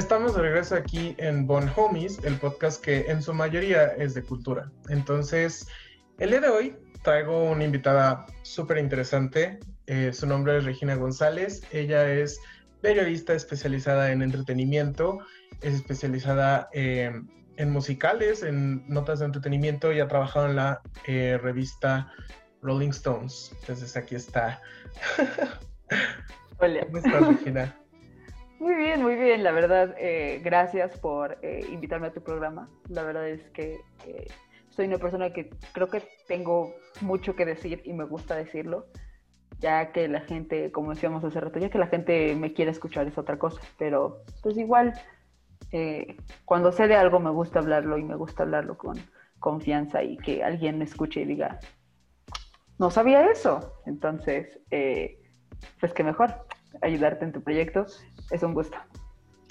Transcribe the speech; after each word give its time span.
Estamos 0.00 0.34
de 0.34 0.40
regreso 0.40 0.76
aquí 0.76 1.14
en 1.18 1.46
Bon 1.46 1.70
Homies, 1.76 2.24
el 2.24 2.36
podcast 2.36 2.82
que 2.82 3.10
en 3.10 3.22
su 3.22 3.34
mayoría 3.34 3.88
es 3.88 4.14
de 4.14 4.22
cultura. 4.22 4.72
Entonces, 4.88 5.68
el 6.18 6.30
día 6.30 6.40
de 6.40 6.48
hoy 6.48 6.76
traigo 7.02 7.44
una 7.44 7.64
invitada 7.64 8.24
súper 8.40 8.78
interesante. 8.78 9.60
Eh, 9.86 10.10
su 10.14 10.26
nombre 10.26 10.56
es 10.56 10.64
Regina 10.64 10.94
González. 10.94 11.60
Ella 11.70 12.10
es 12.10 12.40
periodista 12.80 13.34
especializada 13.34 14.10
en 14.10 14.22
entretenimiento, 14.22 15.18
es 15.60 15.74
especializada 15.74 16.70
en 16.72 17.70
musicales, 17.70 18.42
en 18.42 18.88
notas 18.88 19.18
de 19.18 19.26
entretenimiento 19.26 19.92
y 19.92 20.00
ha 20.00 20.08
trabajado 20.08 20.46
en 20.46 20.56
la 20.56 20.80
eh, 21.06 21.38
revista 21.42 22.10
Rolling 22.62 22.88
Stones. 22.88 23.54
Entonces 23.60 23.94
aquí 23.98 24.14
está. 24.14 24.62
Hola. 26.58 26.86
¿Cómo 26.86 26.96
estás, 26.96 27.28
Regina? 27.28 27.79
Muy 28.60 28.74
bien, 28.74 29.02
muy 29.02 29.16
bien. 29.16 29.42
La 29.42 29.52
verdad, 29.52 29.94
eh, 29.98 30.38
gracias 30.44 30.98
por 31.00 31.38
eh, 31.40 31.64
invitarme 31.72 32.08
a 32.08 32.12
tu 32.12 32.22
programa. 32.22 32.68
La 32.90 33.02
verdad 33.02 33.26
es 33.26 33.48
que 33.52 33.80
eh, 34.06 34.26
soy 34.68 34.86
una 34.86 34.98
persona 34.98 35.32
que 35.32 35.48
creo 35.72 35.88
que 35.88 36.02
tengo 36.28 36.74
mucho 37.00 37.34
que 37.34 37.46
decir 37.46 37.80
y 37.86 37.94
me 37.94 38.04
gusta 38.04 38.36
decirlo, 38.36 38.84
ya 39.60 39.92
que 39.92 40.08
la 40.08 40.20
gente, 40.20 40.70
como 40.72 40.90
decíamos 40.90 41.24
hace 41.24 41.40
rato, 41.40 41.58
ya 41.58 41.70
que 41.70 41.78
la 41.78 41.86
gente 41.86 42.34
me 42.34 42.52
quiere 42.52 42.70
escuchar 42.70 43.06
es 43.06 43.16
otra 43.16 43.38
cosa, 43.38 43.62
pero 43.78 44.24
pues 44.42 44.58
igual, 44.58 44.92
cuando 46.44 46.70
sé 46.70 46.86
de 46.86 46.96
algo 46.96 47.18
me 47.18 47.30
gusta 47.30 47.60
hablarlo 47.60 47.96
y 47.96 48.04
me 48.04 48.14
gusta 48.14 48.42
hablarlo 48.42 48.76
con 48.76 48.98
confianza 49.38 50.02
y 50.02 50.18
que 50.18 50.44
alguien 50.44 50.76
me 50.78 50.84
escuche 50.84 51.22
y 51.22 51.24
diga, 51.24 51.58
no 52.78 52.90
sabía 52.90 53.24
eso. 53.30 53.72
Entonces, 53.86 54.58
pues 55.80 55.94
qué 55.94 56.04
mejor 56.04 56.34
ayudarte 56.82 57.24
en 57.24 57.32
tu 57.32 57.42
proyecto 57.42 57.86
es 58.30 58.42
un 58.42 58.54
gusto. 58.54 58.76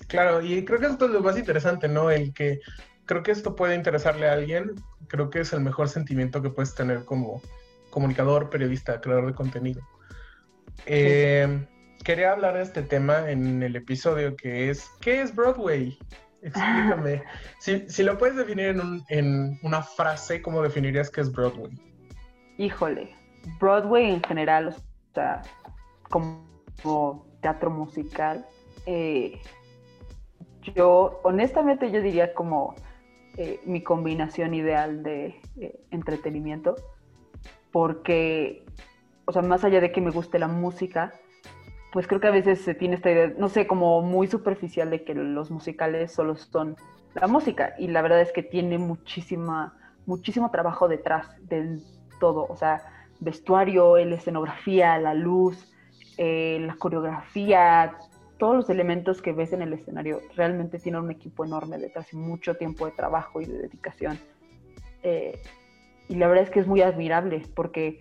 Claro, 0.07 0.41
y 0.41 0.65
creo 0.65 0.79
que 0.79 0.87
esto 0.87 1.05
es 1.05 1.11
lo 1.11 1.21
más 1.21 1.37
interesante, 1.37 1.87
¿no? 1.87 2.09
El 2.09 2.33
que 2.33 2.59
creo 3.05 3.23
que 3.23 3.31
esto 3.31 3.55
puede 3.55 3.75
interesarle 3.75 4.27
a 4.29 4.33
alguien, 4.33 4.75
creo 5.07 5.29
que 5.29 5.41
es 5.41 5.53
el 5.53 5.61
mejor 5.61 5.89
sentimiento 5.89 6.41
que 6.41 6.49
puedes 6.49 6.75
tener 6.75 7.05
como 7.05 7.41
comunicador, 7.89 8.49
periodista, 8.49 9.01
creador 9.01 9.27
de 9.27 9.33
contenido. 9.33 9.81
Eh, 10.85 11.67
quería 12.03 12.31
hablar 12.31 12.55
de 12.55 12.63
este 12.63 12.81
tema 12.81 13.29
en 13.29 13.61
el 13.63 13.75
episodio 13.75 14.35
que 14.35 14.69
es, 14.69 14.89
¿qué 15.01 15.21
es 15.21 15.35
Broadway? 15.35 15.97
Explícame. 16.41 17.23
si, 17.59 17.89
si, 17.89 18.03
lo 18.03 18.17
puedes 18.17 18.37
definir 18.37 18.67
en, 18.67 19.03
en 19.09 19.59
una 19.63 19.81
frase, 19.81 20.41
¿cómo 20.41 20.61
definirías 20.61 21.09
qué 21.09 21.21
es 21.21 21.31
Broadway? 21.31 21.71
Híjole, 22.57 23.15
Broadway 23.59 24.11
en 24.11 24.23
general, 24.23 24.69
o 24.69 25.13
sea, 25.13 25.41
como 26.09 27.25
teatro 27.41 27.69
musical, 27.69 28.45
eh, 28.91 29.39
yo 30.73 31.19
honestamente 31.23 31.91
yo 31.91 32.01
diría 32.01 32.33
como 32.33 32.73
eh, 33.37 33.59
mi 33.63 33.83
combinación 33.83 34.55
ideal 34.55 35.03
de 35.03 35.39
eh, 35.59 35.79
entretenimiento, 35.91 36.75
porque, 37.71 38.65
o 39.25 39.31
sea, 39.31 39.43
más 39.43 39.63
allá 39.63 39.79
de 39.79 39.91
que 39.91 40.01
me 40.01 40.09
guste 40.09 40.39
la 40.39 40.47
música, 40.47 41.13
pues 41.93 42.07
creo 42.07 42.19
que 42.19 42.29
a 42.29 42.31
veces 42.31 42.61
se 42.61 42.73
tiene 42.73 42.95
esta 42.95 43.11
idea, 43.11 43.31
no 43.37 43.47
sé, 43.47 43.67
como 43.67 44.01
muy 44.01 44.25
superficial 44.25 44.89
de 44.89 45.03
que 45.03 45.13
los 45.13 45.51
musicales 45.51 46.11
solo 46.11 46.35
son 46.35 46.75
la 47.13 47.27
música, 47.27 47.75
y 47.77 47.89
la 47.89 48.01
verdad 48.01 48.21
es 48.21 48.31
que 48.31 48.41
tiene 48.41 48.79
muchísima, 48.79 49.77
muchísimo 50.07 50.49
trabajo 50.49 50.87
detrás 50.87 51.27
de 51.47 51.77
todo, 52.19 52.47
o 52.49 52.55
sea, 52.55 52.81
vestuario, 53.19 53.97
la 53.97 54.15
escenografía, 54.15 54.97
la 54.97 55.13
luz, 55.13 55.71
la 56.17 56.75
coreografía, 56.75 57.95
todos 58.39 58.55
los 58.55 58.69
elementos 58.69 59.21
que 59.21 59.33
ves 59.33 59.53
en 59.53 59.61
el 59.61 59.73
escenario 59.73 60.21
realmente 60.35 60.79
tienen 60.79 61.01
un 61.01 61.11
equipo 61.11 61.45
enorme 61.45 61.77
detrás 61.77 62.11
y 62.13 62.15
mucho 62.15 62.55
tiempo 62.55 62.85
de 62.85 62.93
trabajo 62.93 63.41
y 63.41 63.45
de 63.45 63.59
dedicación. 63.59 64.17
Eh, 65.03 65.39
y 66.07 66.15
la 66.15 66.27
verdad 66.27 66.45
es 66.45 66.49
que 66.49 66.61
es 66.61 66.67
muy 66.67 66.81
admirable 66.81 67.43
porque 67.53 67.99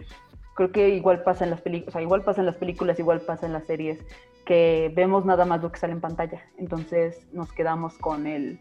creo 0.54 0.72
que 0.72 0.90
igual 0.90 1.22
pasa 1.24 1.44
en 1.44 1.50
las 1.50 1.60
películas, 1.60 2.00
igual 2.00 2.22
pasa 2.22 2.40
en 2.40 2.46
las 2.46 2.56
películas, 2.56 2.98
igual 2.98 3.20
pasa 3.20 3.46
en 3.46 3.52
las 3.52 3.66
series, 3.66 3.98
que 4.46 4.90
vemos 4.94 5.26
nada 5.26 5.44
más 5.44 5.60
lo 5.60 5.70
que 5.70 5.78
sale 5.78 5.92
en 5.92 6.00
pantalla. 6.00 6.40
Entonces 6.56 7.26
nos 7.32 7.52
quedamos 7.52 7.98
con 7.98 8.26
el, 8.26 8.60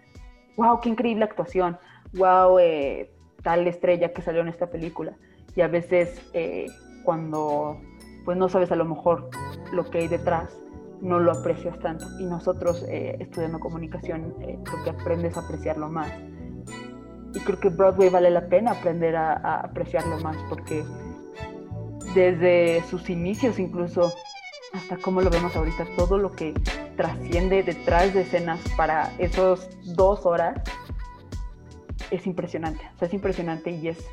wow, 0.58 0.82
qué 0.82 0.90
increíble 0.90 1.24
actuación, 1.26 1.78
wow, 2.14 2.58
eh, 2.60 3.12
tal 3.44 3.68
estrella 3.68 4.14
que 4.14 4.22
salió 4.24 4.42
en 4.42 4.48
esta 4.48 4.68
película. 4.68 5.16
Y 5.56 5.62
a 5.62 5.68
veces 5.68 6.22
eh, 6.34 6.66
cuando 7.04 7.80
pues 8.26 8.36
no 8.36 8.50
sabes 8.50 8.72
a 8.72 8.76
lo 8.76 8.84
mejor 8.84 9.30
lo 9.72 9.90
que 9.90 10.00
hay 10.00 10.08
detrás, 10.10 10.60
no 11.02 11.20
lo 11.20 11.32
aprecias 11.32 11.78
tanto. 11.80 12.06
Y 12.20 12.26
nosotros 12.26 12.84
eh, 12.88 13.18
estudiando 13.20 13.60
comunicación 13.60 14.36
eh, 14.42 14.60
que 14.84 14.90
aprendes 14.90 15.38
a 15.38 15.42
apreciarlo 15.42 15.90
más. 15.90 16.12
Y 17.34 17.40
creo 17.40 17.60
que 17.60 17.70
Broadway 17.70 18.10
vale 18.10 18.30
la 18.30 18.48
pena 18.48 18.72
aprender 18.72 19.16
a, 19.16 19.62
apreciarlo 19.62 20.18
más 20.20 20.38
porque 20.50 20.84
desde 22.16 22.82
sus 22.90 23.10
inicios 23.10 23.60
incluso 23.60 24.12
hasta 24.74 24.98
cómo 24.98 25.22
lo 25.22 25.30
vemos 25.30 25.56
ahorita, 25.56 25.86
todo 25.96 26.18
lo 26.18 26.32
que 26.32 26.54
trasciende 26.96 27.64
detrás 27.64 28.14
de 28.14 28.22
escenas 28.22 28.60
para 28.76 29.12
esos 29.18 29.70
dos 29.96 30.26
horas 30.26 30.62
es 32.12 32.26
impresionante. 32.26 32.82
O 32.96 33.00
sea, 33.00 33.08
es 33.08 33.14
impresionante 33.14 33.72
y 33.72 33.90
es 33.90 34.06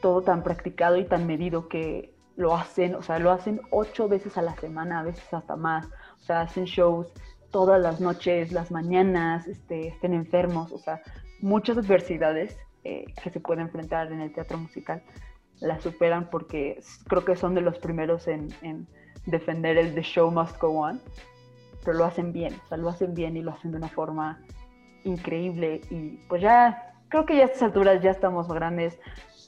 todo 0.00 0.22
tan 0.22 0.42
practicado 0.42 0.96
y 0.96 1.04
tan 1.04 1.26
medido 1.26 1.68
que 1.68 2.14
lo 2.36 2.54
hacen, 2.54 2.94
o 2.94 3.02
sea, 3.02 3.18
lo 3.18 3.30
hacen 3.30 3.60
ocho 3.70 4.08
veces 4.08 4.36
a 4.36 4.42
la 4.42 4.56
semana, 4.56 5.00
a 5.00 5.02
veces 5.02 5.32
hasta 5.32 5.56
más. 5.56 5.88
Sea, 6.26 6.42
hacen 6.42 6.64
shows 6.64 7.12
todas 7.50 7.80
las 7.80 8.00
noches, 8.00 8.50
las 8.50 8.70
mañanas, 8.70 9.46
este, 9.46 9.88
estén 9.88 10.14
enfermos, 10.14 10.72
o 10.72 10.78
sea, 10.78 11.02
muchas 11.40 11.76
adversidades 11.78 12.56
eh, 12.82 13.04
que 13.22 13.30
se 13.30 13.40
pueden 13.40 13.66
enfrentar 13.66 14.10
en 14.10 14.20
el 14.20 14.32
teatro 14.32 14.58
musical 14.58 15.02
las 15.60 15.82
superan 15.82 16.28
porque 16.30 16.80
creo 17.06 17.24
que 17.24 17.36
son 17.36 17.54
de 17.54 17.60
los 17.60 17.78
primeros 17.78 18.28
en, 18.28 18.48
defender 19.26 19.78
el 19.78 19.94
The 19.94 20.02
Show 20.02 20.30
Must 20.30 20.60
Go 20.60 20.80
On, 20.80 21.00
pero 21.82 21.96
lo 21.96 22.04
hacen 22.04 22.32
bien, 22.32 22.54
o 22.64 22.68
sea, 22.68 22.76
lo 22.76 22.90
hacen 22.90 23.14
bien 23.14 23.38
y 23.38 23.42
lo 23.42 23.52
hacen 23.52 23.70
de 23.70 23.78
una 23.78 23.88
forma 23.88 24.38
increíble. 25.04 25.80
Y 25.90 26.18
pues 26.28 26.42
ya, 26.42 26.94
creo 27.08 27.24
que 27.24 27.36
ya 27.36 27.44
a 27.44 27.46
estas 27.46 27.62
alturas 27.62 28.02
ya 28.02 28.10
estamos 28.10 28.48
grandes, 28.48 28.98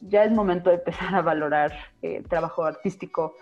ya 0.00 0.24
es 0.24 0.32
momento 0.32 0.70
de 0.70 0.76
empezar 0.76 1.14
a 1.14 1.20
valorar 1.20 1.72
el 2.00 2.26
trabajo 2.26 2.64
artístico 2.64 3.34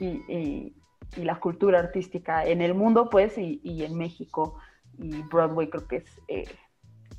y 0.00 0.72
la 1.16 1.40
cultura 1.40 1.78
artística 1.78 2.44
en 2.44 2.60
el 2.60 2.74
mundo, 2.74 3.08
pues, 3.10 3.38
y, 3.38 3.60
y 3.62 3.84
en 3.84 3.96
México. 3.96 4.58
Y 4.98 5.22
Broadway 5.22 5.68
creo 5.68 5.86
que 5.86 5.96
es 5.96 6.04
eh, 6.28 6.44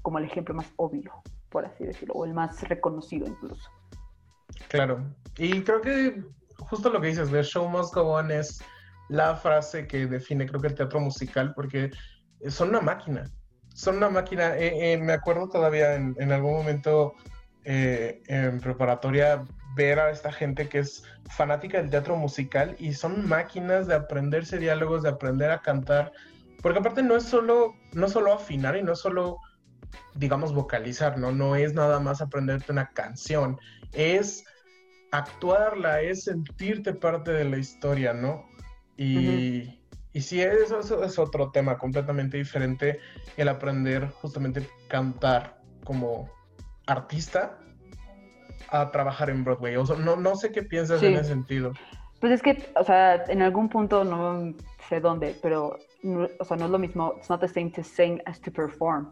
como 0.02 0.20
el 0.20 0.26
ejemplo 0.26 0.56
más 0.56 0.72
obvio, 0.78 1.12
por 1.50 1.66
así 1.66 1.86
decirlo, 1.86 2.14
o 2.16 2.26
el 2.26 2.34
más 2.34 2.68
reconocido 2.68 3.28
incluso. 3.28 3.70
Claro, 4.70 5.06
y 5.38 5.62
creo 5.62 5.82
que 5.82 6.24
justo 6.58 6.90
lo 6.90 7.00
que 7.00 7.08
dices, 7.08 7.32
The 7.32 7.44
Show 7.44 7.70
Must 7.70 7.94
Go 7.94 8.14
On 8.14 8.32
es 8.32 8.64
la 9.10 9.36
frase 9.36 9.88
que 9.88 10.08
define 10.08 10.48
creo 10.48 10.60
que 10.60 10.68
el 10.68 10.76
teatro 10.76 11.00
musical, 11.00 11.54
porque 11.54 11.92
son 12.48 12.70
una 12.70 12.82
máquina, 12.82 13.24
son 13.74 13.98
una 13.98 14.10
máquina. 14.10 14.58
Eh, 14.58 14.94
eh, 14.94 14.98
me 14.98 15.14
acuerdo 15.14 15.48
todavía 15.48 15.96
en, 15.96 16.16
en 16.20 16.32
algún 16.32 16.54
momento 16.54 17.14
en 17.70 18.62
preparatoria 18.62 19.44
ver 19.78 20.00
a 20.00 20.10
esta 20.10 20.32
gente 20.32 20.68
que 20.68 20.80
es 20.80 21.04
fanática 21.30 21.78
del 21.78 21.90
teatro 21.90 22.18
musical 22.18 22.76
y 22.80 22.94
son 22.94 23.28
máquinas 23.28 23.88
de 23.88 23.96
aprenderse 23.96 24.58
diálogos, 24.58 25.04
de 25.04 25.10
aprender 25.10 25.52
a 25.52 25.62
cantar, 25.62 26.12
porque 26.62 26.80
aparte 26.80 27.04
no 27.04 27.16
es 27.16 27.24
solo, 27.24 27.76
no 27.94 28.10
solo 28.10 28.34
afinar 28.34 28.76
y 28.76 28.84
no 28.84 28.94
es 28.94 29.00
solo, 29.00 29.38
digamos, 30.16 30.54
vocalizar, 30.54 31.18
¿no? 31.18 31.32
No 31.32 31.56
es 31.56 31.74
nada 31.74 32.00
más 32.00 32.22
aprenderte 32.22 32.72
una 32.72 32.90
canción, 32.90 33.58
es 33.94 34.44
actuarla, 35.12 36.02
es 36.02 36.26
sentirte 36.26 36.94
parte 36.94 37.32
de 37.32 37.46
la 37.46 37.58
historia, 37.58 38.14
¿no? 38.14 38.46
Y, 38.98 39.80
y 40.12 40.22
sí, 40.22 40.42
eso, 40.42 40.80
eso, 40.80 41.04
es 41.04 41.20
otro 41.20 41.52
tema 41.52 41.78
completamente 41.78 42.38
diferente, 42.38 43.00
el 43.38 43.48
aprender 43.48 44.10
justamente 44.10 44.68
cantar 44.88 45.62
como 45.84 46.30
artista 46.88 47.60
a 48.70 48.92
trabajar 48.92 49.30
en 49.30 49.44
Broadway. 49.44 49.76
O 49.76 49.86
sea, 49.86 49.96
no, 49.98 50.16
no 50.16 50.36
sé 50.36 50.52
qué 50.52 50.64
piensas 50.64 51.02
en 51.04 51.14
ese 51.16 51.26
sentido. 51.26 51.74
Pues 52.20 52.34
es 52.34 52.42
que, 52.42 52.72
o 52.76 52.84
sea, 52.84 53.26
en 53.28 53.42
algún 53.42 53.70
punto 53.70 54.04
no 54.04 54.54
sé 54.90 55.00
dónde, 55.00 55.36
pero, 55.42 55.78
o 56.40 56.46
sea, 56.46 56.58
no 56.58 56.66
es 56.66 56.72
lo 56.72 56.80
mismo. 56.80 57.14
It's 57.18 57.30
not 57.30 57.42
the 57.42 57.48
same 57.48 57.72
to 57.72 57.84
sing 57.84 58.22
as 58.26 58.42
to 58.42 58.52
perform. 58.52 59.12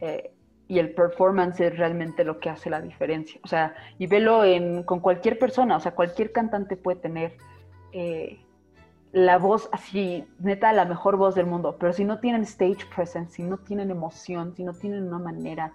Eh, 0.00 0.32
y 0.68 0.78
el 0.78 0.94
performance 0.94 1.60
es 1.60 1.76
realmente 1.76 2.22
lo 2.22 2.38
que 2.38 2.48
hace 2.48 2.70
la 2.70 2.80
diferencia. 2.80 3.40
O 3.42 3.48
sea, 3.48 3.74
y 3.98 4.06
velo 4.06 4.44
en, 4.44 4.84
con 4.84 5.00
cualquier 5.00 5.36
persona, 5.36 5.76
o 5.76 5.80
sea, 5.80 5.92
cualquier 5.96 6.30
cantante 6.30 6.76
puede 6.76 7.00
tener 7.00 7.36
eh, 7.92 8.38
la 9.10 9.38
voz 9.38 9.68
así, 9.72 10.24
neta, 10.38 10.72
la 10.72 10.84
mejor 10.84 11.16
voz 11.16 11.34
del 11.34 11.46
mundo, 11.46 11.76
pero 11.78 11.92
si 11.92 12.04
no 12.04 12.20
tienen 12.20 12.42
stage 12.42 12.86
presence, 12.94 13.34
si 13.34 13.42
no 13.42 13.58
tienen 13.58 13.90
emoción, 13.90 14.54
si 14.54 14.62
no 14.62 14.72
tienen 14.72 15.08
una 15.08 15.18
manera 15.18 15.72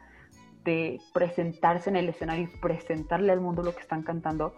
de 0.65 0.99
presentarse 1.13 1.89
en 1.89 1.95
el 1.95 2.09
escenario 2.09 2.43
y 2.43 2.57
presentarle 2.59 3.31
al 3.31 3.39
mundo 3.39 3.63
lo 3.63 3.73
que 3.73 3.81
están 3.81 4.01
cantando, 4.01 4.53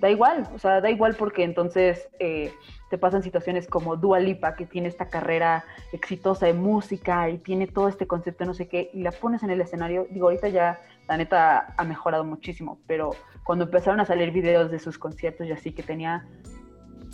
da 0.00 0.10
igual, 0.10 0.48
o 0.54 0.58
sea, 0.58 0.80
da 0.80 0.90
igual 0.90 1.14
porque 1.16 1.44
entonces 1.44 2.08
eh, 2.18 2.52
te 2.90 2.98
pasan 2.98 3.22
situaciones 3.22 3.66
como 3.66 3.96
Dua 3.96 4.18
Lipa, 4.18 4.56
que 4.56 4.66
tiene 4.66 4.88
esta 4.88 5.08
carrera 5.08 5.64
exitosa 5.92 6.46
de 6.46 6.52
música 6.52 7.30
y 7.30 7.38
tiene 7.38 7.66
todo 7.66 7.88
este 7.88 8.06
concepto 8.06 8.44
no 8.44 8.54
sé 8.54 8.68
qué, 8.68 8.90
y 8.92 9.02
la 9.02 9.12
pones 9.12 9.42
en 9.42 9.50
el 9.50 9.60
escenario, 9.60 10.06
digo, 10.10 10.26
ahorita 10.26 10.48
ya 10.48 10.80
la 11.08 11.16
neta 11.16 11.74
ha 11.76 11.84
mejorado 11.84 12.24
muchísimo, 12.24 12.80
pero 12.86 13.10
cuando 13.44 13.64
empezaron 13.64 14.00
a 14.00 14.04
salir 14.04 14.32
videos 14.32 14.70
de 14.70 14.80
sus 14.80 14.98
conciertos 14.98 15.46
y 15.46 15.52
así 15.52 15.72
que 15.72 15.84
tenía 15.84 16.26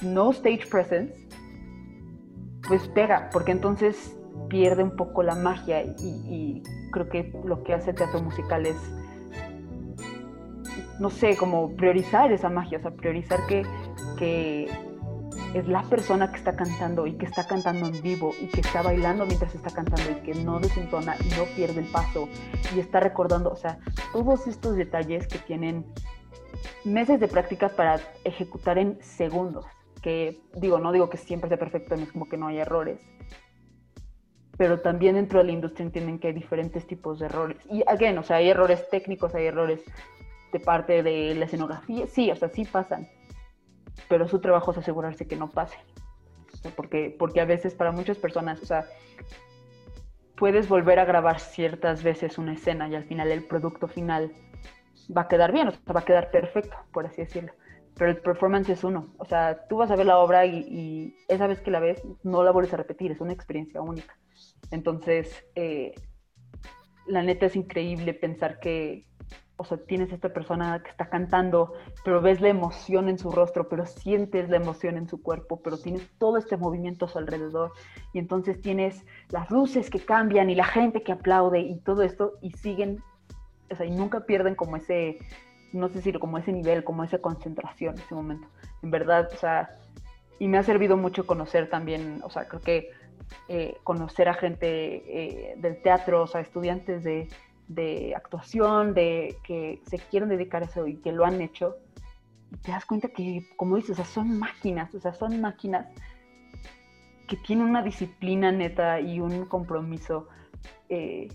no 0.02 0.30
stage 0.30 0.66
presence, 0.70 1.28
pues 2.66 2.88
pega, 2.88 3.28
porque 3.30 3.52
entonces 3.52 4.16
pierde 4.48 4.82
un 4.82 4.96
poco 4.96 5.22
la 5.22 5.34
magia 5.34 5.82
y, 5.82 6.62
creo 6.90 7.08
que 7.08 7.32
lo 7.44 7.64
que 7.64 7.72
hace 7.72 7.94
teatro 7.94 8.20
musical 8.20 8.66
es, 8.66 8.76
no 10.98 11.08
sé, 11.08 11.36
como 11.38 11.74
priorizar 11.74 12.30
esa 12.32 12.50
magia, 12.50 12.78
o 12.78 12.82
sea, 12.82 12.90
priorizar 12.90 13.40
que, 13.46 13.62
es 15.54 15.68
la 15.68 15.82
persona 15.82 16.30
que 16.30 16.36
está 16.36 16.56
cantando 16.56 17.06
y 17.06 17.14
que 17.14 17.26
está 17.26 17.46
cantando 17.46 17.86
en 17.86 18.00
vivo 18.02 18.32
y 18.40 18.46
que 18.46 18.60
está 18.62 18.80
bailando 18.80 19.26
mientras 19.26 19.54
está 19.54 19.70
cantando 19.70 20.10
y 20.10 20.14
que 20.22 20.34
no 20.34 20.60
desentona 20.60 21.14
y 21.20 21.28
no 21.36 21.44
pierde 21.56 21.80
el 21.80 21.86
paso 21.86 22.28
y 22.74 22.80
está 22.80 23.00
recordando, 23.00 23.50
o 23.50 23.56
sea, 23.56 23.78
todos 24.12 24.46
estos 24.46 24.76
detalles 24.76 25.26
que 25.26 25.38
tienen 25.38 25.84
meses 26.84 27.20
de 27.20 27.28
práctica 27.28 27.68
para 27.68 28.00
ejecutar 28.24 28.78
en 28.78 28.98
segundos, 29.02 29.66
que 30.00 30.40
digo, 30.54 30.78
no 30.78 30.92
digo 30.92 31.10
que 31.10 31.18
siempre 31.18 31.48
sea 31.48 31.58
perfecto, 31.58 31.96
no 31.96 32.02
es 32.02 32.12
como 32.12 32.28
que 32.28 32.36
no 32.36 32.46
hay 32.46 32.58
errores, 32.58 33.00
pero 34.62 34.78
también 34.78 35.16
dentro 35.16 35.40
de 35.40 35.46
la 35.46 35.50
industria 35.50 35.86
entienden 35.86 36.20
que 36.20 36.28
hay 36.28 36.34
diferentes 36.34 36.86
tipos 36.86 37.18
de 37.18 37.26
errores. 37.26 37.56
Y, 37.68 37.82
again, 37.88 38.16
o 38.18 38.22
sea, 38.22 38.36
hay 38.36 38.48
errores 38.48 38.88
técnicos, 38.90 39.34
hay 39.34 39.46
errores 39.46 39.82
de 40.52 40.60
parte 40.60 41.02
de 41.02 41.34
la 41.34 41.46
escenografía, 41.46 42.06
sí, 42.06 42.30
o 42.30 42.36
sea, 42.36 42.48
sí 42.48 42.64
pasan, 42.64 43.08
pero 44.08 44.28
su 44.28 44.40
trabajo 44.40 44.70
es 44.70 44.78
asegurarse 44.78 45.26
que 45.26 45.34
no 45.34 45.50
pase. 45.50 45.76
Porque, 46.76 47.12
porque 47.18 47.40
a 47.40 47.44
veces 47.44 47.74
para 47.74 47.90
muchas 47.90 48.18
personas, 48.18 48.62
o 48.62 48.66
sea, 48.66 48.84
puedes 50.36 50.68
volver 50.68 51.00
a 51.00 51.06
grabar 51.06 51.40
ciertas 51.40 52.04
veces 52.04 52.38
una 52.38 52.52
escena 52.52 52.88
y 52.88 52.94
al 52.94 53.02
final 53.02 53.32
el 53.32 53.42
producto 53.42 53.88
final 53.88 54.30
va 55.10 55.22
a 55.22 55.28
quedar 55.28 55.50
bien, 55.50 55.66
o 55.66 55.70
sea, 55.72 55.92
va 55.92 55.98
a 55.98 56.04
quedar 56.04 56.30
perfecto, 56.30 56.76
por 56.92 57.04
así 57.04 57.22
decirlo. 57.22 57.52
Pero 57.96 58.10
el 58.10 58.18
performance 58.18 58.70
es 58.70 58.84
uno. 58.84 59.12
O 59.18 59.24
sea, 59.24 59.66
tú 59.68 59.76
vas 59.76 59.90
a 59.90 59.96
ver 59.96 60.06
la 60.06 60.18
obra 60.18 60.46
y, 60.46 60.58
y 60.68 61.16
esa 61.28 61.46
vez 61.46 61.60
que 61.60 61.70
la 61.70 61.80
ves, 61.80 62.02
no 62.22 62.42
la 62.42 62.50
vuelves 62.50 62.72
a 62.74 62.78
repetir, 62.78 63.12
es 63.12 63.20
una 63.20 63.32
experiencia 63.32 63.80
única. 63.80 64.16
Entonces, 64.70 65.44
eh, 65.54 65.92
la 67.06 67.22
neta 67.22 67.46
es 67.46 67.56
increíble 67.56 68.14
pensar 68.14 68.58
que, 68.60 69.06
o 69.56 69.64
sea, 69.64 69.78
tienes 69.78 70.10
a 70.12 70.14
esta 70.14 70.32
persona 70.32 70.82
que 70.82 70.90
está 70.90 71.08
cantando, 71.08 71.74
pero 72.04 72.20
ves 72.20 72.40
la 72.40 72.48
emoción 72.48 73.08
en 73.08 73.18
su 73.18 73.30
rostro, 73.30 73.68
pero 73.68 73.86
sientes 73.86 74.48
la 74.48 74.56
emoción 74.56 74.96
en 74.96 75.08
su 75.08 75.22
cuerpo, 75.22 75.60
pero 75.62 75.78
tienes 75.78 76.08
todo 76.18 76.38
este 76.38 76.56
movimiento 76.56 77.04
a 77.04 77.08
su 77.08 77.18
alrededor. 77.18 77.72
Y 78.12 78.18
entonces 78.18 78.60
tienes 78.60 79.04
las 79.28 79.50
luces 79.50 79.90
que 79.90 80.00
cambian 80.00 80.50
y 80.50 80.54
la 80.54 80.64
gente 80.64 81.02
que 81.02 81.12
aplaude 81.12 81.60
y 81.60 81.78
todo 81.80 82.02
esto 82.02 82.34
y 82.40 82.52
siguen, 82.52 83.02
o 83.70 83.76
sea, 83.76 83.86
y 83.86 83.90
nunca 83.90 84.20
pierden 84.20 84.54
como 84.54 84.76
ese, 84.76 85.18
no 85.72 85.88
sé 85.88 86.02
si 86.02 86.12
como 86.12 86.38
ese 86.38 86.52
nivel, 86.52 86.84
como 86.84 87.04
esa 87.04 87.18
concentración 87.18 87.94
en 87.94 88.02
ese 88.02 88.14
momento. 88.14 88.46
En 88.82 88.90
verdad, 88.90 89.28
o 89.32 89.36
sea, 89.36 89.78
y 90.38 90.48
me 90.48 90.58
ha 90.58 90.62
servido 90.62 90.96
mucho 90.96 91.26
conocer 91.26 91.70
también, 91.70 92.20
o 92.24 92.30
sea, 92.30 92.48
creo 92.48 92.60
que 92.60 92.90
eh, 93.48 93.76
conocer 93.84 94.28
a 94.28 94.34
gente 94.34 94.66
eh, 95.06 95.54
del 95.56 95.80
teatro, 95.80 96.22
o 96.22 96.26
sea, 96.26 96.40
estudiantes 96.40 97.04
de, 97.04 97.28
actuación, 98.14 98.92
de 98.92 99.36
que 99.44 99.80
se 99.86 99.98
quieren 99.98 100.28
dedicar 100.28 100.62
a 100.62 100.66
eso 100.66 100.86
y 100.86 100.96
que 100.96 101.12
lo 101.12 101.24
han 101.24 101.40
hecho, 101.40 101.76
y 102.50 102.56
te 102.56 102.72
das 102.72 102.84
cuenta 102.84 103.08
que, 103.08 103.46
como 103.56 103.76
dices, 103.76 103.92
o 103.92 103.94
sea, 103.94 104.04
son 104.04 104.38
máquinas, 104.38 104.94
o 104.94 105.00
sea, 105.00 105.14
son 105.14 105.40
máquinas 105.40 105.86
que 107.26 107.36
tienen 107.36 107.66
una 107.66 107.82
disciplina 107.82 108.52
neta 108.52 109.00
y 109.00 109.20
un 109.20 109.46
compromiso 109.46 110.28
eh, 110.90 111.28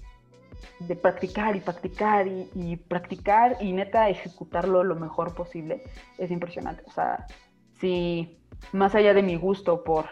de 0.79 0.95
practicar 0.95 1.55
y 1.55 1.59
practicar 1.59 2.27
y, 2.27 2.77
practicar 2.87 3.57
y 3.59 3.73
neta 3.73 4.09
ejecutarlo 4.09 4.83
lo 4.83 4.95
mejor 4.95 5.33
posible. 5.33 5.83
Es 6.17 6.31
impresionante. 6.31 6.83
O 6.85 6.91
sea, 6.91 7.25
si 7.79 8.39
más 8.71 8.95
allá 8.95 9.13
de 9.13 9.23
mi 9.23 9.35
gusto 9.35 9.83
por 9.83 10.05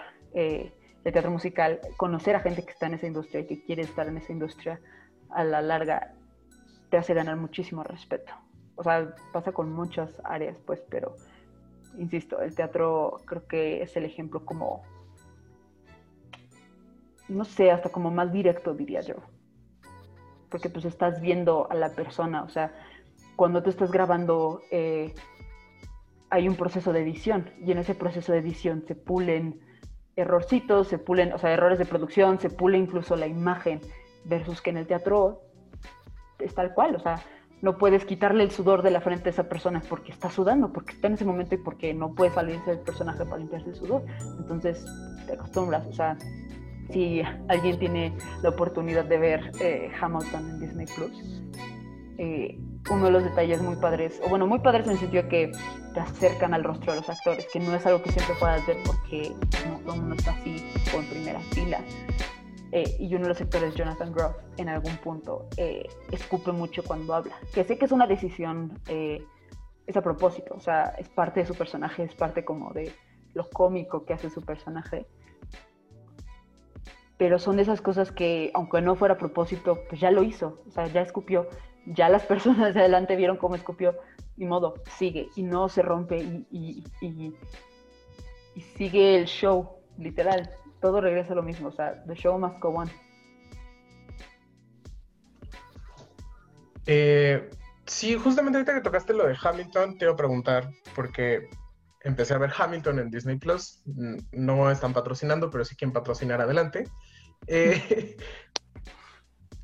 de 1.06 1.12
teatro 1.12 1.32
musical, 1.32 1.80
conocer 1.98 2.36
a 2.36 2.40
gente 2.40 2.64
que 2.64 2.72
está 2.72 2.88
en 2.88 2.96
esa 2.96 3.06
industria 3.06 3.42
y 3.42 3.46
que 3.46 3.64
quiere 3.64 3.84
estar 3.84 4.08
en 4.08 4.18
esa 4.18 4.32
industria, 4.34 4.82
a 5.30 5.44
la 5.44 5.62
larga 5.62 6.14
te 6.90 6.98
hace 6.98 7.14
ganar 7.14 7.38
muchísimo 7.38 7.84
respeto. 7.84 8.34
O 8.76 8.84
sea, 8.84 9.14
pasa 9.32 9.52
con 9.52 9.72
muchas 9.72 10.10
áreas, 10.24 10.58
pues, 10.66 10.82
pero 10.90 11.16
insisto, 11.98 12.42
el 12.42 12.56
teatro 12.56 13.18
creo 13.26 13.48
que 13.48 13.84
es 13.84 13.96
el 13.96 14.06
ejemplo 14.06 14.44
como, 14.46 14.84
no 17.30 17.46
sé, 17.46 17.72
hasta 17.72 17.90
como 17.90 18.10
más 18.10 18.34
directo, 18.34 18.74
diría 18.74 19.02
yo. 19.02 19.16
Porque 20.56 20.70
pues 20.70 20.86
estás 20.86 21.20
viendo 21.20 21.70
a 21.70 21.76
la 21.76 21.90
persona, 21.90 22.42
o 22.44 22.48
sea, 22.48 22.72
cuando 23.36 23.62
tú 23.62 23.70
estás 23.70 23.92
grabando, 23.92 24.62
eh, 24.72 25.14
hay 26.30 26.48
un 26.48 26.56
proceso 26.56 26.94
de 26.94 27.02
edición 27.02 27.52
y 27.62 27.74
en 27.74 27.80
ese 27.80 27.94
proceso 27.94 28.32
de 28.32 28.38
edición 28.38 28.86
se 28.88 28.96
pulen 28.96 29.60
errorcitos, 30.16 30.88
se 30.88 30.98
pulen, 30.98 31.34
o 31.34 31.38
sea, 31.38 31.52
errores 31.52 31.78
de 31.78 31.86
producción, 31.86 32.40
se 32.40 32.50
pule 32.50 32.78
incluso 32.78 33.18
la 33.18 33.28
imagen, 33.28 33.82
versus 34.24 34.62
que 34.62 34.70
en 34.70 34.78
el 34.78 34.88
teatro 34.88 35.42
es 36.40 36.56
tal 36.56 36.74
cual, 36.74 36.96
o 36.96 37.00
sea, 37.00 37.20
no 37.62 37.78
puedes 37.78 38.06
quitarle 38.06 38.46
el 38.46 38.52
sudor 38.52 38.82
de 38.82 38.92
la 38.92 39.02
frente 39.02 39.28
a 39.28 39.32
esa 39.34 39.50
persona 39.50 39.82
porque 39.90 40.14
está 40.14 40.30
sudando, 40.30 40.72
porque 40.72 40.94
está 40.94 41.08
en 41.08 41.16
ese 41.16 41.26
momento 41.26 41.56
y 41.56 41.58
porque 41.58 41.94
no 41.94 42.16
puede 42.16 42.32
salirse 42.32 42.70
del 42.70 42.80
personaje 42.80 43.26
para 43.26 43.40
limpiarse 43.40 43.72
el 43.72 43.76
sudor. 43.76 44.06
Entonces 44.40 44.86
te 45.28 45.34
acostumbras, 45.34 45.86
o 45.86 45.92
sea, 45.92 46.18
si 46.92 47.22
alguien 47.48 47.80
tiene 47.80 48.18
la 48.42 48.50
oportunidad 48.50 49.06
de 49.06 49.18
ver 49.18 49.52
eh, 49.60 49.92
Hamilton 50.00 50.50
en 50.50 50.60
Disney 50.60 50.86
Plus, 50.96 51.42
eh, 52.18 52.58
uno 52.92 53.06
de 53.06 53.12
los 53.12 53.24
detalles 53.24 53.62
muy 53.62 53.76
padres, 53.78 54.22
o 54.24 54.30
bueno, 54.30 54.46
muy 54.46 54.60
padres 54.60 54.86
en 54.86 54.94
el 54.94 55.00
sentido 55.00 55.28
que 55.28 55.52
te 55.94 56.00
acercan 56.00 56.54
al 56.54 56.64
rostro 56.64 56.94
de 56.94 57.00
los 57.00 57.10
actores, 57.10 57.48
que 57.52 57.60
no 57.60 57.74
es 57.74 57.86
algo 57.86 58.02
que 58.04 58.12
siempre 58.12 58.36
puedas 58.40 58.66
ver 58.68 58.78
porque 58.86 59.34
no 59.68 59.80
todo 59.80 59.96
mundo 59.96 60.16
está 60.16 60.32
así 60.32 60.64
o 60.96 61.00
en 61.00 61.10
primera 61.10 61.40
fila. 61.52 61.82
Eh, 62.72 62.96
y 63.00 63.14
uno 63.16 63.24
de 63.24 63.30
los 63.30 63.42
actores, 63.42 63.74
Jonathan 63.74 64.12
Groff, 64.12 64.36
en 64.58 64.70
algún 64.70 64.96
punto 64.98 65.48
eh, 65.58 65.88
escupe 66.12 66.52
mucho 66.52 66.84
cuando 66.84 67.14
habla. 67.14 67.36
Que 67.54 67.64
sé 67.64 67.78
que 67.78 67.86
es 67.86 67.92
una 67.92 68.06
decisión, 68.06 68.80
es 68.88 69.98
a 69.98 70.02
propósito, 70.02 70.54
o 70.56 70.60
sea, 70.60 70.94
es 70.98 71.10
parte 71.10 71.40
de 71.40 71.46
su 71.46 71.56
personaje, 71.56 72.04
es 72.04 72.14
parte 72.16 72.46
como 72.46 72.72
de 72.72 72.92
lo 73.34 73.50
cómico 73.50 74.06
que 74.06 74.14
hace 74.14 74.30
su 74.30 74.42
personaje. 74.42 75.08
Pero 77.18 77.40
son 77.40 77.56
de 77.56 77.64
esas 77.64 77.82
cosas 77.82 78.12
que, 78.12 78.52
aunque 78.54 78.82
no 78.82 78.96
fuera 78.96 79.16
a 79.16 79.18
propósito, 79.18 79.80
pues 79.90 80.02
ya 80.02 80.12
lo 80.12 80.24
hizo, 80.24 80.62
o 80.68 80.72
sea, 80.72 80.88
ya 80.88 81.02
escupió 81.02 81.48
ya 81.86 82.10
las 82.10 82.24
personas 82.28 82.74
de 82.74 82.82
adelante 82.82 83.16
vieron 83.16 83.38
cómo 83.38 83.56
escupió, 83.56 83.96
y 84.38 84.46
modo, 84.46 84.76
sigue, 84.98 85.30
y 85.36 85.44
no 85.44 85.70
se 85.70 85.82
rompe, 85.82 86.18
y, 86.52 86.84
sigue 88.78 89.18
el 89.18 89.26
show, 89.26 89.78
literal. 89.98 90.50
Todo 90.82 91.02
regresa 91.02 91.34
a 91.34 91.36
lo 91.36 91.44
mismo, 91.44 91.70
o 91.70 91.72
sea, 91.72 92.04
the 92.06 92.16
show 92.16 92.38
must 92.38 92.60
go 92.60 92.70
on. 92.70 92.90
Eh, 96.86 97.50
sí, 97.86 98.16
justamente 98.16 98.58
ahorita 98.58 98.76
que 98.76 98.82
tocaste 98.82 99.14
lo 99.14 99.26
de 99.26 99.38
Hamilton, 99.42 99.98
te 99.98 100.06
iba 100.06 100.14
a 100.14 100.18
preguntar, 100.18 100.70
porque 100.96 101.50
empecé 102.04 102.36
a 102.36 102.38
ver 102.38 102.52
Hamilton 102.56 103.00
en 103.00 103.10
Disney 103.10 103.38
Plus. 103.38 103.82
No 104.32 104.70
están 104.70 104.94
patrocinando, 104.94 105.50
pero 105.50 105.66
sí 105.66 105.76
quieren 105.76 105.94
patrocinar 105.94 106.40
adelante. 106.42 106.88
Eh, 107.48 108.18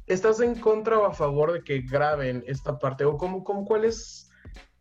¿Estás 0.07 0.41
en 0.41 0.55
contra 0.55 1.00
o 1.00 1.05
a 1.05 1.13
favor 1.13 1.53
de 1.53 1.63
que 1.63 1.81
graben 1.81 2.43
esta 2.45 2.77
parte? 2.77 3.05
¿O 3.05 3.17
cómo, 3.17 3.43
cómo, 3.43 3.63
cuál 3.63 3.85
es, 3.85 4.29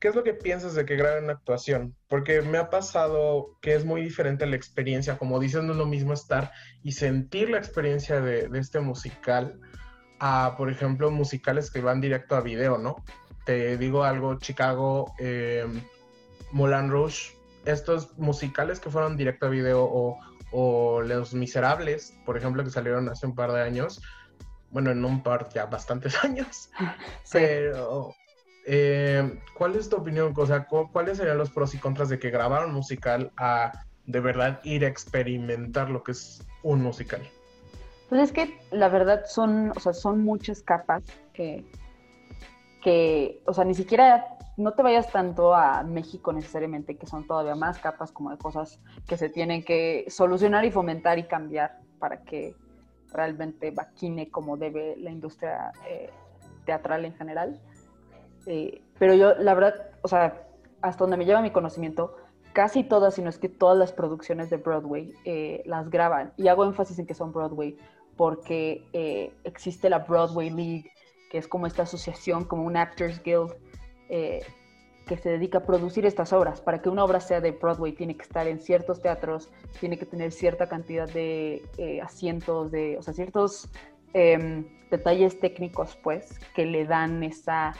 qué 0.00 0.08
es 0.08 0.14
lo 0.16 0.24
que 0.24 0.34
piensas 0.34 0.74
de 0.74 0.84
que 0.84 0.96
graben 0.96 1.24
una 1.24 1.34
actuación? 1.34 1.94
Porque 2.08 2.42
me 2.42 2.58
ha 2.58 2.68
pasado 2.68 3.56
que 3.62 3.74
es 3.74 3.84
muy 3.84 4.02
diferente 4.02 4.44
la 4.46 4.56
experiencia, 4.56 5.18
como 5.18 5.38
dices, 5.38 5.62
no 5.62 5.72
es 5.72 5.78
lo 5.78 5.86
mismo 5.86 6.12
estar 6.12 6.50
y 6.82 6.92
sentir 6.92 7.50
la 7.50 7.58
experiencia 7.58 8.20
de, 8.20 8.50
este 8.54 8.80
musical 8.80 9.60
a, 10.18 10.54
por 10.56 10.68
ejemplo, 10.68 11.12
musicales 11.12 11.70
que 11.70 11.80
van 11.80 12.00
directo 12.00 12.34
a 12.34 12.40
video, 12.40 12.78
¿no? 12.78 12.96
Te 13.46 13.76
digo 13.78 14.02
algo, 14.02 14.36
Chicago, 14.38 15.14
eh, 15.20 15.64
Moulin 16.50 16.90
Rouge, 16.90 17.36
estos 17.64 18.18
musicales 18.18 18.80
que 18.80 18.90
fueron 18.90 19.16
directo 19.16 19.46
a 19.46 19.50
video 19.50 19.84
o, 19.84 20.18
o 20.52 21.00
Los 21.02 21.34
Miserables, 21.34 22.16
por 22.24 22.36
ejemplo, 22.36 22.64
que 22.64 22.70
salieron 22.70 23.08
hace 23.08 23.26
un 23.26 23.34
par 23.34 23.52
de 23.52 23.62
años, 23.62 24.02
bueno, 24.70 24.90
en 24.90 25.04
un 25.04 25.22
par 25.22 25.48
ya 25.50 25.66
bastantes 25.66 26.14
años, 26.24 26.70
pero 27.32 28.14
eh, 28.66 29.40
¿cuál 29.56 29.76
es 29.76 29.88
tu 29.88 29.96
opinión? 29.96 30.32
O 30.36 30.46
sea, 30.46 30.66
¿cuáles 30.66 31.18
serían 31.18 31.38
los 31.38 31.50
pros 31.50 31.74
y 31.74 31.78
contras 31.78 32.08
de 32.08 32.18
que 32.18 32.30
grabaron 32.30 32.72
musical 32.72 33.32
a 33.36 33.72
de 34.06 34.20
verdad 34.20 34.60
ir 34.64 34.84
a 34.84 34.88
experimentar 34.88 35.90
lo 35.90 36.02
que 36.02 36.12
es 36.12 36.46
un 36.62 36.82
musical? 36.82 37.22
Pues 38.08 38.22
es 38.22 38.32
que 38.32 38.58
la 38.72 38.88
verdad 38.88 39.22
son, 39.26 39.70
o 39.70 39.80
sea, 39.80 39.92
son 39.92 40.24
muchas 40.24 40.62
capas 40.62 41.02
que 41.32 41.64
que, 42.80 43.42
o 43.46 43.54
sea, 43.54 43.64
ni 43.64 43.74
siquiera 43.74 44.38
no 44.60 44.72
te 44.72 44.82
vayas 44.82 45.10
tanto 45.10 45.54
a 45.54 45.82
México 45.82 46.32
necesariamente, 46.32 46.96
que 46.96 47.06
son 47.06 47.26
todavía 47.26 47.54
más 47.54 47.78
capas 47.78 48.12
como 48.12 48.30
de 48.30 48.38
cosas 48.38 48.78
que 49.06 49.16
se 49.16 49.28
tienen 49.28 49.64
que 49.64 50.04
solucionar 50.08 50.64
y 50.64 50.70
fomentar 50.70 51.18
y 51.18 51.24
cambiar 51.24 51.78
para 51.98 52.22
que 52.22 52.54
realmente 53.12 53.70
vaquine 53.70 54.30
como 54.30 54.56
debe 54.56 54.96
la 54.98 55.10
industria 55.10 55.72
eh, 55.88 56.10
teatral 56.64 57.04
en 57.04 57.14
general. 57.14 57.60
Eh, 58.46 58.82
pero 58.98 59.14
yo, 59.14 59.34
la 59.34 59.54
verdad, 59.54 59.74
o 60.02 60.08
sea, 60.08 60.46
hasta 60.82 61.04
donde 61.04 61.16
me 61.16 61.24
lleva 61.24 61.40
mi 61.40 61.50
conocimiento, 61.50 62.16
casi 62.52 62.84
todas, 62.84 63.14
si 63.14 63.22
no 63.22 63.30
es 63.30 63.38
que 63.38 63.48
todas 63.48 63.78
las 63.78 63.92
producciones 63.92 64.50
de 64.50 64.58
Broadway 64.58 65.12
eh, 65.24 65.62
las 65.64 65.88
graban. 65.88 66.32
Y 66.36 66.48
hago 66.48 66.64
énfasis 66.64 66.98
en 66.98 67.06
que 67.06 67.14
son 67.14 67.32
Broadway 67.32 67.76
porque 68.16 69.32
existe 69.44 69.88
la 69.88 70.00
Broadway 70.00 70.50
League, 70.50 70.92
que 71.30 71.38
es 71.38 71.48
como 71.48 71.66
esta 71.66 71.84
asociación, 71.84 72.44
como 72.44 72.64
un 72.64 72.76
Actors 72.76 73.22
Guild, 73.22 73.54
que 75.10 75.16
se 75.16 75.28
dedica 75.28 75.58
a 75.58 75.64
producir 75.64 76.06
estas 76.06 76.32
obras. 76.32 76.60
Para 76.60 76.80
que 76.80 76.88
una 76.88 77.02
obra 77.02 77.18
sea 77.18 77.40
de 77.40 77.50
Broadway 77.50 77.90
tiene 77.90 78.16
que 78.16 78.22
estar 78.22 78.46
en 78.46 78.60
ciertos 78.60 79.02
teatros, 79.02 79.50
tiene 79.80 79.98
que 79.98 80.06
tener 80.06 80.30
cierta 80.30 80.68
cantidad 80.68 81.08
de 81.12 81.64
eh, 81.78 82.00
asientos, 82.00 82.70
de, 82.70 82.96
o 82.96 83.02
sea, 83.02 83.12
ciertos 83.12 83.68
em, 84.12 84.64
detalles 84.88 85.40
técnicos, 85.40 85.98
pues, 86.04 86.38
que 86.54 86.64
le 86.64 86.84
dan 86.84 87.24
esa 87.24 87.74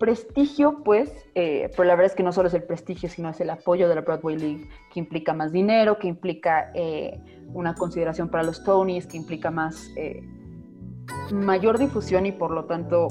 prestigio, 0.00 0.82
pues, 0.82 1.12
eh, 1.36 1.70
pero 1.76 1.84
la 1.84 1.94
verdad 1.94 2.10
es 2.10 2.16
que 2.16 2.24
no 2.24 2.32
solo 2.32 2.48
es 2.48 2.54
el 2.54 2.64
prestigio, 2.64 3.08
sino 3.08 3.28
es 3.28 3.40
el 3.40 3.48
apoyo 3.48 3.88
de 3.88 3.94
la 3.94 4.00
Broadway 4.00 4.36
League, 4.36 4.68
que 4.92 4.98
implica 4.98 5.32
más 5.32 5.52
dinero, 5.52 6.00
que 6.00 6.08
implica 6.08 6.72
eh, 6.74 7.20
una 7.54 7.76
consideración 7.76 8.28
para 8.28 8.42
los 8.42 8.64
Tonys, 8.64 9.06
que 9.06 9.16
implica 9.16 9.52
más 9.52 9.92
mayor 11.30 11.78
difusión 11.78 12.26
y 12.26 12.32
por 12.32 12.50
lo 12.50 12.64
tanto 12.64 13.06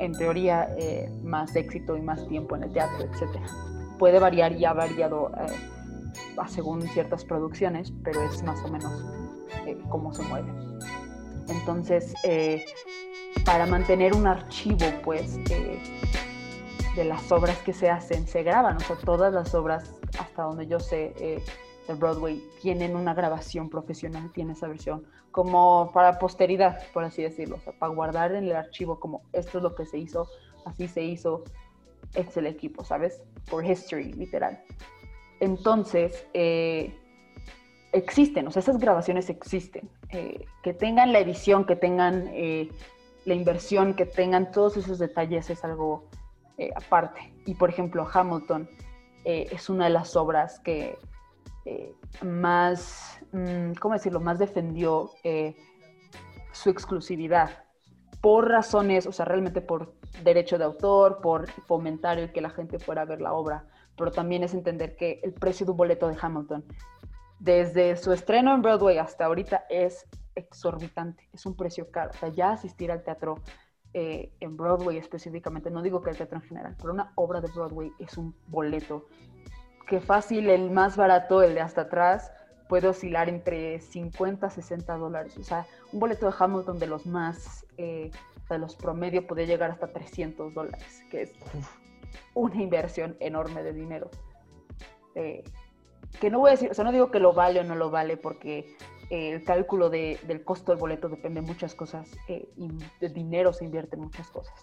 en 0.00 0.12
teoría, 0.12 0.74
eh, 0.78 1.10
más 1.22 1.54
éxito 1.54 1.96
y 1.96 2.00
más 2.00 2.26
tiempo 2.26 2.56
en 2.56 2.64
el 2.64 2.72
teatro, 2.72 3.04
etc. 3.04 3.38
Puede 3.98 4.18
variar 4.18 4.52
y 4.52 4.64
ha 4.64 4.72
variado 4.72 5.30
eh, 5.38 6.48
según 6.48 6.82
ciertas 6.88 7.24
producciones, 7.24 7.92
pero 8.02 8.22
es 8.22 8.42
más 8.42 8.60
o 8.64 8.68
menos 8.68 9.04
eh, 9.66 9.78
cómo 9.90 10.12
se 10.12 10.22
mueve. 10.22 10.50
Entonces, 11.48 12.14
para 13.44 13.66
mantener 13.66 14.14
un 14.14 14.26
archivo, 14.26 14.86
pues, 15.04 15.36
de 15.44 17.04
las 17.04 17.30
obras 17.30 17.58
que 17.58 17.72
se 17.72 17.90
hacen, 17.90 18.26
se 18.26 18.42
graban, 18.42 18.76
o 18.76 18.80
sea, 18.80 18.96
todas 18.96 19.32
las 19.32 19.54
obras, 19.54 19.94
hasta 20.18 20.42
donde 20.44 20.66
yo 20.66 20.80
sé, 20.80 21.12
de 21.88 21.94
Broadway, 21.94 22.42
tienen 22.62 22.94
una 22.94 23.14
grabación 23.14 23.68
profesional, 23.68 24.30
tiene 24.32 24.52
esa 24.52 24.68
versión 24.68 25.04
como 25.30 25.90
para 25.92 26.18
posteridad, 26.18 26.82
por 26.92 27.04
así 27.04 27.22
decirlo, 27.22 27.56
o 27.56 27.60
sea, 27.60 27.72
para 27.72 27.92
guardar 27.92 28.34
en 28.34 28.44
el 28.44 28.56
archivo 28.56 28.98
como 28.98 29.22
esto 29.32 29.58
es 29.58 29.64
lo 29.64 29.74
que 29.74 29.86
se 29.86 29.98
hizo, 29.98 30.28
así 30.64 30.88
se 30.88 31.02
hizo, 31.02 31.44
este 32.14 32.30
es 32.30 32.36
el 32.36 32.46
equipo, 32.46 32.84
¿sabes? 32.84 33.22
Por 33.48 33.64
history, 33.64 34.12
literal. 34.12 34.62
Entonces, 35.38 36.26
eh, 36.34 36.94
existen, 37.92 38.46
o 38.46 38.50
sea, 38.50 38.60
esas 38.60 38.78
grabaciones 38.78 39.30
existen. 39.30 39.88
Eh, 40.10 40.44
que 40.62 40.74
tengan 40.74 41.12
la 41.12 41.20
edición, 41.20 41.64
que 41.64 41.76
tengan 41.76 42.28
eh, 42.32 42.68
la 43.24 43.34
inversión, 43.34 43.94
que 43.94 44.06
tengan 44.06 44.50
todos 44.50 44.76
esos 44.76 44.98
detalles 44.98 45.48
es 45.50 45.64
algo 45.64 46.04
aparte. 46.76 47.32
Y 47.46 47.54
por 47.54 47.70
ejemplo, 47.70 48.06
Hamilton 48.12 48.68
es 49.24 49.70
una 49.70 49.84
de 49.84 49.90
las 49.90 50.14
obras 50.14 50.60
que 50.60 50.98
más 52.22 53.20
Mm, 53.32 53.74
¿cómo 53.80 53.94
decirlo?, 53.94 54.20
más 54.20 54.38
defendió 54.38 55.10
eh, 55.22 55.54
su 56.52 56.70
exclusividad 56.70 57.64
por 58.20 58.48
razones, 58.48 59.06
o 59.06 59.12
sea, 59.12 59.24
realmente 59.24 59.60
por 59.60 59.94
derecho 60.24 60.58
de 60.58 60.64
autor, 60.64 61.20
por 61.20 61.48
fomentar 61.48 62.18
el 62.18 62.32
que 62.32 62.40
la 62.40 62.50
gente 62.50 62.78
fuera 62.78 63.02
a 63.02 63.04
ver 63.06 63.20
la 63.20 63.32
obra, 63.32 63.64
pero 63.96 64.10
también 64.10 64.42
es 64.42 64.52
entender 64.52 64.96
que 64.96 65.20
el 65.22 65.32
precio 65.32 65.64
de 65.64 65.72
un 65.72 65.78
boleto 65.78 66.08
de 66.08 66.16
Hamilton, 66.20 66.64
desde 67.38 67.96
su 67.96 68.12
estreno 68.12 68.54
en 68.54 68.62
Broadway 68.62 68.98
hasta 68.98 69.24
ahorita, 69.24 69.64
es 69.70 70.06
exorbitante, 70.34 71.28
es 71.32 71.46
un 71.46 71.56
precio 71.56 71.90
caro. 71.90 72.10
O 72.10 72.18
sea, 72.18 72.28
ya 72.28 72.50
asistir 72.50 72.90
al 72.90 73.02
teatro 73.02 73.36
eh, 73.94 74.32
en 74.40 74.56
Broadway 74.56 74.98
específicamente, 74.98 75.70
no 75.70 75.82
digo 75.82 76.02
que 76.02 76.10
el 76.10 76.16
teatro 76.16 76.36
en 76.36 76.42
general, 76.42 76.76
pero 76.78 76.92
una 76.92 77.12
obra 77.14 77.40
de 77.40 77.48
Broadway 77.48 77.92
es 77.98 78.18
un 78.18 78.34
boleto 78.48 79.06
que 79.90 80.00
fácil, 80.00 80.48
el 80.48 80.70
más 80.70 80.96
barato, 80.96 81.42
el 81.42 81.52
de 81.54 81.60
hasta 81.60 81.82
atrás, 81.82 82.32
puede 82.68 82.86
oscilar 82.86 83.28
entre 83.28 83.80
50 83.80 84.46
a 84.46 84.50
60 84.50 84.96
dólares. 84.96 85.36
O 85.36 85.42
sea, 85.42 85.66
un 85.92 85.98
boleto 85.98 86.26
de 86.26 86.34
Hamilton 86.38 86.78
de 86.78 86.86
los 86.86 87.06
más, 87.06 87.66
eh, 87.76 88.12
de 88.48 88.58
los 88.58 88.76
promedio 88.76 89.26
puede 89.26 89.46
llegar 89.46 89.72
hasta 89.72 89.88
300 89.88 90.54
dólares, 90.54 91.02
que 91.10 91.22
es 91.22 91.32
una 92.34 92.62
inversión 92.62 93.16
enorme 93.18 93.64
de 93.64 93.72
dinero. 93.72 94.10
Eh, 95.16 95.42
que 96.20 96.30
no 96.30 96.38
voy 96.38 96.50
a 96.50 96.52
decir, 96.52 96.70
o 96.70 96.74
sea, 96.74 96.84
no 96.84 96.92
digo 96.92 97.10
que 97.10 97.18
lo 97.18 97.32
vale 97.32 97.58
o 97.58 97.64
no 97.64 97.74
lo 97.74 97.90
vale, 97.90 98.16
porque 98.16 98.76
eh, 99.10 99.32
el 99.32 99.42
cálculo 99.42 99.90
del 99.90 100.44
costo 100.44 100.70
del 100.70 100.78
boleto 100.78 101.08
depende 101.08 101.40
de 101.40 101.46
muchas 101.48 101.74
cosas 101.74 102.08
y 102.28 102.68
de 103.00 103.08
dinero 103.08 103.52
se 103.52 103.64
invierte 103.64 103.96
en 103.96 104.02
muchas 104.02 104.28
cosas. 104.28 104.54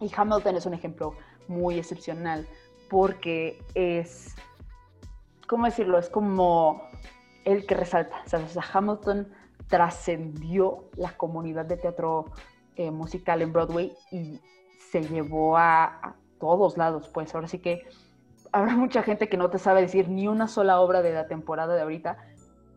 Y 0.00 0.10
Hamilton 0.16 0.56
es 0.56 0.64
un 0.64 0.72
ejemplo 0.72 1.12
muy 1.48 1.78
excepcional 1.78 2.46
porque 2.90 3.62
es, 3.74 4.34
¿cómo 5.50 5.64
decirlo? 5.64 5.98
Es 5.98 6.08
como 6.08 6.80
el 7.44 7.66
que 7.66 7.74
resalta. 7.74 8.22
O 8.24 8.28
sea, 8.28 8.64
Hamilton 8.72 9.28
trascendió 9.66 10.84
la 10.94 11.16
comunidad 11.16 11.66
de 11.66 11.76
teatro 11.76 12.26
eh, 12.76 12.92
musical 12.92 13.42
en 13.42 13.52
Broadway 13.52 13.92
y 14.12 14.40
se 14.92 15.02
llevó 15.02 15.58
a, 15.58 16.14
todos 16.38 16.78
lados. 16.78 17.08
Pues 17.08 17.34
ahora 17.34 17.48
sí 17.48 17.58
que 17.58 17.84
habrá 18.52 18.76
mucha 18.76 19.02
gente 19.02 19.28
que 19.28 19.36
no 19.36 19.50
te 19.50 19.58
sabe 19.58 19.80
decir 19.82 20.08
ni 20.08 20.28
una 20.28 20.46
sola 20.46 20.80
obra 20.80 21.02
de 21.02 21.12
la 21.12 21.26
temporada 21.26 21.74
de 21.74 21.82
ahorita, 21.82 22.16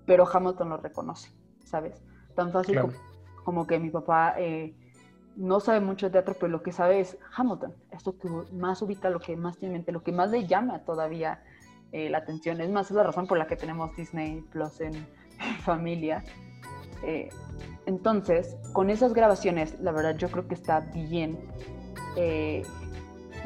pero 0.07 0.27
Hamilton 0.27 0.69
lo 0.69 0.77
reconoce, 0.77 1.31
¿sabes? 1.63 2.01
Tan 2.35 2.51
fácil 2.51 2.81
como, 3.43 3.67
que 3.67 3.77
mi 3.77 3.91
papá 3.91 4.33
eh, 4.37 4.75
no 5.35 5.59
sabe 5.59 5.79
mucho 5.79 6.07
de 6.07 6.13
teatro, 6.13 6.35
pero 6.39 6.51
lo 6.51 6.63
que 6.63 6.71
sabe 6.71 6.99
es 6.99 7.19
Hamilton. 7.37 7.73
Esto 7.91 8.17
que 8.17 8.27
más 8.51 8.81
ubica, 8.81 9.11
lo 9.11 9.19
que 9.19 9.37
más 9.37 9.59
tiene 9.59 9.75
en 9.75 9.79
mente, 9.81 9.91
lo 9.91 10.03
que 10.03 10.11
más 10.11 10.31
le 10.31 10.47
llama 10.47 10.79
todavía 10.79 11.43
eh, 11.93 12.09
la 12.09 12.17
atención. 12.17 12.59
Es 12.59 12.71
más, 12.71 12.89
es 12.89 12.97
la 12.97 13.03
razón 13.03 13.27
por 13.27 13.37
la 13.37 13.45
que 13.45 13.55
tenemos 13.55 13.95
Disney 13.95 14.41
Plus 14.51 14.81
en, 14.81 15.07
familia. 15.63 16.23
Eh, 17.03 17.29
entonces, 17.85 18.57
con 18.73 18.89
esas 18.89 19.13
grabaciones, 19.13 19.79
la 19.79 19.91
verdad 19.91 20.17
yo 20.17 20.29
creo 20.29 20.47
que 20.47 20.55
está 20.55 20.79
bien. 20.79 21.39
Eh, 22.15 22.63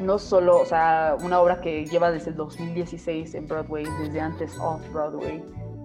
no 0.00 0.18
solo, 0.18 0.60
o 0.60 0.64
sea, 0.64 1.16
una 1.20 1.40
obra 1.40 1.60
que 1.60 1.84
lleva 1.84 2.10
desde 2.10 2.30
el 2.30 2.36
2016 2.36 3.34
en 3.34 3.46
Broadway, 3.48 3.84
desde 4.00 4.20
antes 4.20 4.56
off-Broadway, 4.58 5.44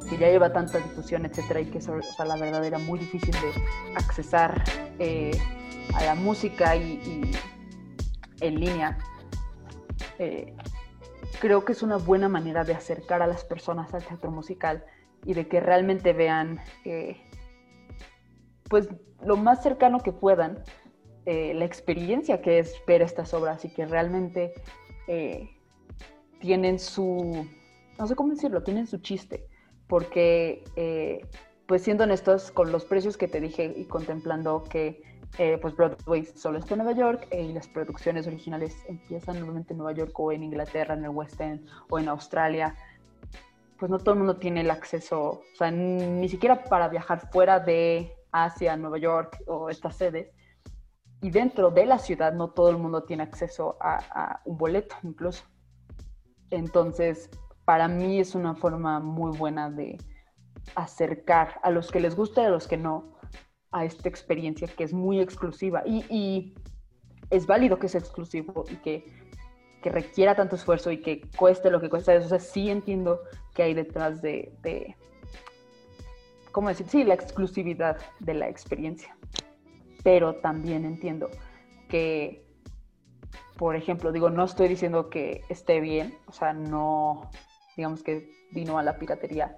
que 0.10 0.17
ya 0.17 0.29
lleva 0.29 0.53
tanta 0.53 0.77
difusión, 0.77 1.25
etcétera, 1.25 1.60
y 1.62 1.65
que 1.65 1.79
o 1.79 1.82
sea, 1.82 2.25
la 2.25 2.38
verdad 2.38 2.63
era 2.63 2.77
muy 2.77 3.00
difícil 3.00 3.32
de 3.32 3.96
accesar 3.96 4.63
a 5.96 6.03
la 6.03 6.15
música 6.15 6.75
y, 6.75 7.01
y 7.03 7.32
en 8.39 8.60
línea 8.60 8.98
creo 11.40 11.66
que 11.66 11.74
es 11.74 11.84
una 11.84 11.98
buena 11.98 12.30
manera 12.30 12.63
de 12.63 12.74
acercar 12.74 13.22
a 13.22 13.28
las 13.28 13.44
personas 13.44 13.94
al 13.94 14.04
teatro 14.04 14.32
musical 14.32 14.86
y 15.25 15.34
de 15.34 15.48
que 15.48 15.60
realmente 15.60 16.13
vean, 16.13 16.60
eh, 16.86 17.18
pues, 18.70 18.90
lo 19.24 19.38
más 19.38 19.63
cercano 19.63 20.00
que 20.00 20.12
puedan 20.12 20.63
eh, 21.25 21.54
la 21.54 21.66
experiencia 21.66 22.42
que 22.42 22.60
es 22.60 22.75
ver 22.86 23.02
estas 23.02 23.34
obras 23.34 23.63
y 23.63 23.70
que 23.70 23.86
realmente 23.86 24.54
eh, 25.08 25.50
tienen 26.40 26.80
su, 26.80 27.48
no 27.98 28.08
sé 28.08 28.16
cómo 28.16 28.34
decirlo, 28.34 28.63
tienen 28.63 28.88
su 28.88 28.98
chiste, 28.98 29.48
porque, 29.88 30.63
pues, 31.68 31.84
siendo 31.84 32.04
honestos, 32.04 32.52
con 32.52 32.72
los 32.72 32.84
precios 32.84 33.16
que 33.16 33.28
te 33.28 33.40
dije 33.40 33.74
y 33.78 33.86
contemplando 33.86 34.63
que 34.63 35.12
eh, 35.40 35.58
pues 35.60 35.75
Broadway 35.75 36.25
solo 36.25 36.60
está 36.60 36.75
en 36.75 36.84
Nueva 36.84 36.98
York 36.98 37.28
eh, 37.32 37.42
y 37.42 37.54
las 37.54 37.68
producciones 37.68 38.28
originales 38.28 38.75
empiezan 38.88 39.38
normalmente 39.38 39.74
en 39.74 39.80
Nueva 39.80 39.94
York 39.94 40.18
o 40.20 40.32
en 40.32 40.44
Inglaterra, 40.44 40.94
en 40.94 41.04
el 41.04 41.10
West 41.10 41.42
End 41.42 41.68
o 41.90 41.98
en 41.98 42.08
Australia. 42.08 42.75
Pues 43.80 43.90
no 43.90 43.98
todo 43.98 44.12
el 44.12 44.20
mundo 44.20 44.38
tiene 44.38 44.62
el 44.62 44.70
acceso, 44.70 45.22
o 45.22 45.44
sea, 45.58 45.72
ni 45.72 46.30
siquiera 46.30 46.63
para 46.63 46.88
viajar 46.88 47.32
fuera 47.32 47.60
de 47.60 48.13
Asia, 48.32 48.78
Nueva 48.78 49.00
York 49.00 49.42
o 49.48 49.70
estas 49.70 49.98
sedes. 49.98 50.30
Y 51.22 51.32
dentro 51.32 51.72
de 51.72 51.88
la 51.88 51.98
ciudad 51.98 52.34
no 52.34 52.52
todo 52.52 52.70
el 52.70 52.78
mundo 52.78 53.04
tiene 53.04 53.24
acceso 53.24 53.78
a, 53.80 53.96
a 54.12 54.42
un 54.46 54.58
boleto 54.58 54.96
incluso. 55.02 55.44
Entonces, 56.52 57.32
para 57.66 57.88
mí 57.88 58.20
es 58.20 58.36
una 58.36 58.54
forma 58.54 59.00
muy 59.00 59.36
buena 59.36 59.72
de 59.72 59.98
acercar 60.75 61.60
a 61.63 61.72
los 61.72 61.92
que 61.92 62.00
les 62.00 62.16
gusta 62.16 62.44
y 62.44 62.46
a 62.46 62.50
los 62.50 62.68
que 62.68 62.78
no 62.78 63.13
a 63.74 63.86
esta 63.86 64.08
experiencia 64.08 64.68
que 64.68 64.84
es 64.84 64.94
muy 64.94 65.20
exclusiva 65.20 65.84
y, 65.86 66.53
es 67.30 67.48
válido 67.48 67.80
que 67.80 67.88
sea 67.88 68.00
exclusivo 68.00 68.63
y 68.70 68.75
que, 68.77 69.24
requiera 69.84 70.34
tanto 70.34 70.56
esfuerzo 70.56 70.92
y 70.92 71.01
que 71.01 71.30
cueste 71.36 71.70
lo 71.70 71.82
que 71.82 71.89
cuesta. 71.89 72.15
O 72.15 72.22
sea, 72.22 72.39
sí 72.39 72.70
entiendo 72.70 73.20
que 73.53 73.63
hay 73.63 73.74
detrás 73.74 74.22
de, 74.22 74.53
de, 74.62 74.96
¿cómo 76.53 76.70
decir? 76.70 76.88
Sí, 76.88 77.03
la 77.03 77.15
exclusividad 77.15 77.98
de 78.22 78.34
la 78.34 78.48
experiencia. 78.48 79.18
Pero 80.01 80.36
también 80.36 80.86
entiendo 80.86 81.30
que 81.89 82.44
por 83.58 83.75
ejemplo, 83.75 84.12
digo, 84.12 84.30
no 84.30 84.44
estoy 84.44 84.68
diciendo 84.68 85.10
que 85.10 85.42
esté 85.50 85.80
bien, 85.80 86.13
o 86.27 86.32
sea, 86.32 86.53
no, 86.53 87.30
digamos 87.77 88.03
que 88.03 88.30
vino 88.51 88.77
a 88.77 88.84
la 88.84 88.98
piratería, 88.98 89.58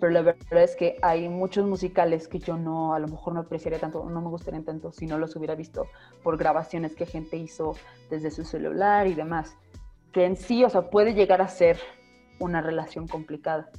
pero 0.00 0.10
la 0.10 0.22
verdad 0.22 0.62
es 0.62 0.76
que 0.76 0.96
hay 1.02 1.28
muchos 1.28 1.66
musicales 1.66 2.28
que 2.28 2.38
yo 2.38 2.56
no, 2.56 2.94
a 2.94 2.98
lo 2.98 3.08
mejor 3.08 3.34
no 3.34 3.40
apreciaría 3.40 3.78
tanto, 3.78 4.08
no 4.08 4.20
me 4.20 4.28
gustarían 4.28 4.64
tanto 4.64 4.92
si 4.92 5.06
no 5.06 5.18
los 5.18 5.36
hubiera 5.36 5.54
visto 5.54 5.86
por 6.22 6.36
grabaciones 6.36 6.94
que 6.94 7.06
gente 7.06 7.36
hizo 7.36 7.74
desde 8.10 8.30
su 8.30 8.44
celular 8.44 9.06
y 9.06 9.14
demás, 9.14 9.56
que 10.12 10.24
en 10.24 10.36
sí, 10.36 10.64
o 10.64 10.70
sea, 10.70 10.90
puede 10.90 11.14
llegar 11.14 11.42
a 11.42 11.48
ser 11.48 11.78
una 12.38 12.60
relación 12.60 13.06
complicada. 13.06 13.70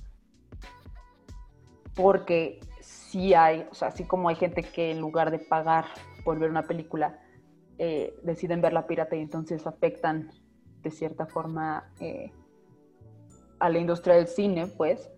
Porque 1.96 2.60
sí 2.82 3.34
hay, 3.34 3.68
o 3.72 3.76
sea, 3.76 3.90
así 3.90 4.06
como 4.06 4.30
hay 4.30 4.36
gente 4.36 4.64
que 4.64 4.92
en 4.92 5.02
lugar 5.02 5.32
de 5.32 5.40
pagar 5.40 5.86
por 6.24 6.40
ver 6.40 6.50
una 6.50 6.64
película, 6.64 7.20
eh, 7.78 8.14
deciden 8.24 8.62
ver 8.62 8.74
la 8.74 8.88
pirata 8.88 9.16
y 9.16 9.22
entonces 9.22 9.66
afectan 9.66 10.30
de 10.82 10.92
cierta 10.92 11.26
forma 11.26 11.90
eh, 12.00 12.32
a 13.60 13.70
la 13.70 13.80
industria 13.80 14.16
del 14.16 14.28
cine, 14.28 14.68
pues 14.68 15.10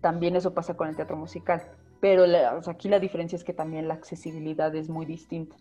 también 0.00 0.36
eso 0.36 0.54
pasa 0.54 0.76
con 0.76 0.88
el 0.88 0.96
teatro 0.96 1.16
musical. 1.16 1.62
Pero 2.00 2.24
aquí 2.68 2.88
la 2.88 3.00
diferencia 3.00 3.36
es 3.36 3.44
que 3.44 3.52
también 3.52 3.88
la 3.88 3.94
accesibilidad 3.94 4.74
es 4.74 4.88
muy 4.88 5.06
distinta. 5.06 5.56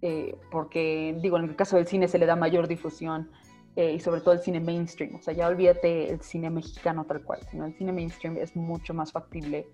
Eh, 0.00 0.36
porque, 0.50 1.16
digo, 1.20 1.36
en 1.36 1.44
el 1.44 1.56
caso 1.56 1.76
del 1.76 1.86
cine 1.86 2.08
se 2.08 2.18
le 2.18 2.26
da 2.26 2.36
mayor 2.36 2.68
difusión 2.68 3.30
y 3.74 4.00
sobre 4.00 4.20
todo 4.20 4.34
el 4.34 4.40
cine 4.40 4.60
mainstream. 4.60 5.14
O 5.14 5.22
sea, 5.22 5.32
ya 5.32 5.48
olvídate 5.48 6.10
el 6.10 6.20
cine 6.20 6.50
mexicano 6.50 7.06
tal 7.06 7.22
cual, 7.22 7.40
sino 7.50 7.64
el 7.64 7.74
cine 7.74 7.90
mainstream 7.90 8.36
es 8.36 8.54
mucho 8.54 8.92
más 8.92 9.12
factible 9.12 9.66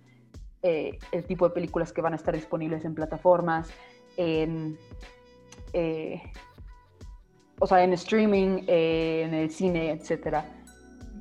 el 0.63 1.25
tipo 1.27 1.49
de 1.49 1.55
películas 1.55 1.93
que 1.93 2.01
van 2.01 2.13
a 2.13 2.17
estar 2.17 2.33
disponibles 2.33 2.85
en 2.85 2.95
plataformas, 2.95 3.71
en 4.17 4.79
eh, 5.73 6.23
o 7.61 7.67
sea, 7.67 7.83
en 7.83 7.93
streaming, 7.95 8.65
eh, 8.67 9.23
en 9.25 9.35
el 9.35 9.51
cine, 9.51 9.91
etcétera, 9.91 10.45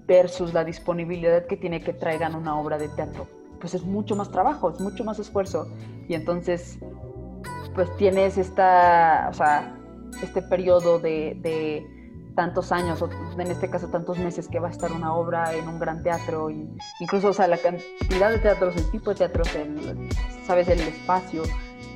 versus 0.07 0.53
la 0.53 0.63
disponibilidad 0.63 1.45
que 1.45 1.57
tiene 1.57 1.81
que 1.81 1.93
traigan 1.93 2.35
una 2.35 2.59
obra 2.59 2.77
de 2.77 2.87
teatro. 2.89 3.27
Pues 3.59 3.73
es 3.73 3.83
mucho 3.83 4.15
más 4.15 4.31
trabajo, 4.31 4.69
es 4.69 4.79
mucho 4.79 5.03
más 5.03 5.19
esfuerzo. 5.19 5.67
Y 6.07 6.13
entonces, 6.13 6.79
pues 7.75 7.95
tienes 7.97 8.37
esta, 8.37 9.27
o 9.29 9.33
sea, 9.33 9.77
este 10.23 10.41
periodo 10.41 10.99
de, 10.99 11.37
de 11.41 11.85
tantos 12.37 12.71
años, 12.71 13.01
o 13.01 13.09
en 13.37 13.51
este 13.51 13.67
caso 13.67 13.87
tantos 13.89 14.19
meses 14.19 14.47
que 14.47 14.59
va 14.59 14.67
a 14.67 14.71
estar 14.71 14.91
una 14.91 15.13
obra 15.15 15.55
en 15.55 15.67
un 15.67 15.79
gran 15.79 16.03
teatro, 16.03 16.51
y 16.51 16.69
incluso, 16.99 17.29
o 17.29 17.33
sea, 17.33 17.47
la 17.47 17.57
cantidad 17.57 18.29
de 18.29 18.37
teatros, 18.37 18.75
el 18.75 18.91
tipo 18.91 19.09
de 19.09 19.15
teatros, 19.15 19.55
el, 19.55 20.07
sabes, 20.45 20.67
el 20.67 20.79
espacio, 20.79 21.41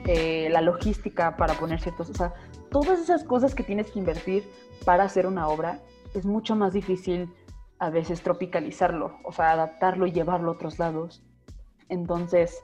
eh, 0.08 0.50
la 0.52 0.62
logística 0.62 1.38
para 1.38 1.54
poner 1.54 1.80
ciertos, 1.80 2.10
o 2.10 2.14
sea, 2.16 2.34
todas 2.72 3.00
esas 3.00 3.24
cosas 3.24 3.54
que 3.54 3.62
tienes 3.62 3.92
que 3.92 4.00
invertir 4.00 4.44
para 4.84 5.04
hacer 5.04 5.28
una 5.28 5.48
obra, 5.48 5.80
es 6.16 6.26
mucho 6.26 6.56
más 6.56 6.74
difícil 6.74 7.30
a 7.82 7.90
veces 7.90 8.22
tropicalizarlo, 8.22 9.18
o 9.24 9.32
sea, 9.32 9.54
adaptarlo 9.54 10.06
y 10.06 10.12
llevarlo 10.12 10.52
a 10.52 10.54
otros 10.54 10.78
lados. 10.78 11.24
Entonces, 11.90 12.64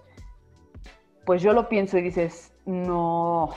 pues 1.25 1.41
yo 1.41 1.53
lo 1.53 1.67
pienso 1.69 1.97
y 1.97 2.03
dices, 2.03 2.53
no, 2.67 3.50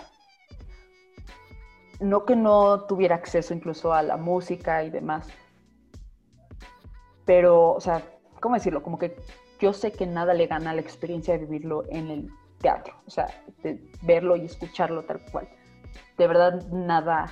no 2.01 2.25
que 2.25 2.35
no 2.35 2.87
tuviera 2.87 3.15
acceso 3.15 3.53
incluso 3.53 3.93
a 3.93 4.03
la 4.03 4.17
música 4.17 4.83
y 4.85 4.91
demás, 4.91 5.29
pero, 7.27 7.73
o 7.73 7.81
sea, 7.81 8.03
¿cómo 8.41 8.55
decirlo? 8.55 8.83
Como 8.83 8.99
que 8.99 9.15
yo 9.61 9.75
sé 9.75 9.93
que 9.93 10.07
nada 10.07 10.33
le 10.33 10.47
gana 10.47 10.73
la 10.73 10.81
experiencia 10.81 11.35
de 11.35 11.45
vivirlo 11.45 11.85
en 11.91 12.11
el 12.11 12.31
teatro, 12.63 12.95
o 13.07 13.11
sea, 13.11 13.27
de 13.63 13.87
verlo 14.01 14.35
y 14.35 14.47
escucharlo 14.47 15.05
tal 15.05 15.21
cual. 15.31 15.47
De 16.17 16.27
verdad, 16.27 16.67
nada 16.71 17.27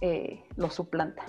eh, 0.00 0.44
lo 0.56 0.70
suplanta. 0.70 1.26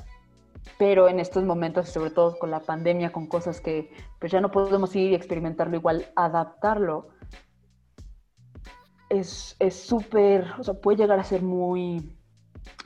Pero 0.78 1.08
en 1.08 1.20
estos 1.20 1.44
momentos, 1.44 1.90
sobre 1.90 2.12
todo 2.12 2.38
con 2.38 2.52
la 2.52 2.62
pandemia, 2.62 3.12
con 3.12 3.28
cosas 3.28 3.62
que 3.62 3.92
pues 4.20 4.32
ya 4.32 4.42
no 4.42 4.52
podemos 4.52 4.96
ir 4.96 5.12
y 5.12 5.16
experimentarlo 5.16 5.76
igual, 5.76 6.08
adaptarlo, 6.16 7.10
es 9.10 9.56
súper, 9.70 10.48
o 10.58 10.64
sea, 10.64 10.76
puede 10.76 11.00
llegar 11.00 11.20
a 11.20 11.24
ser 11.24 11.42
muy 11.42 12.18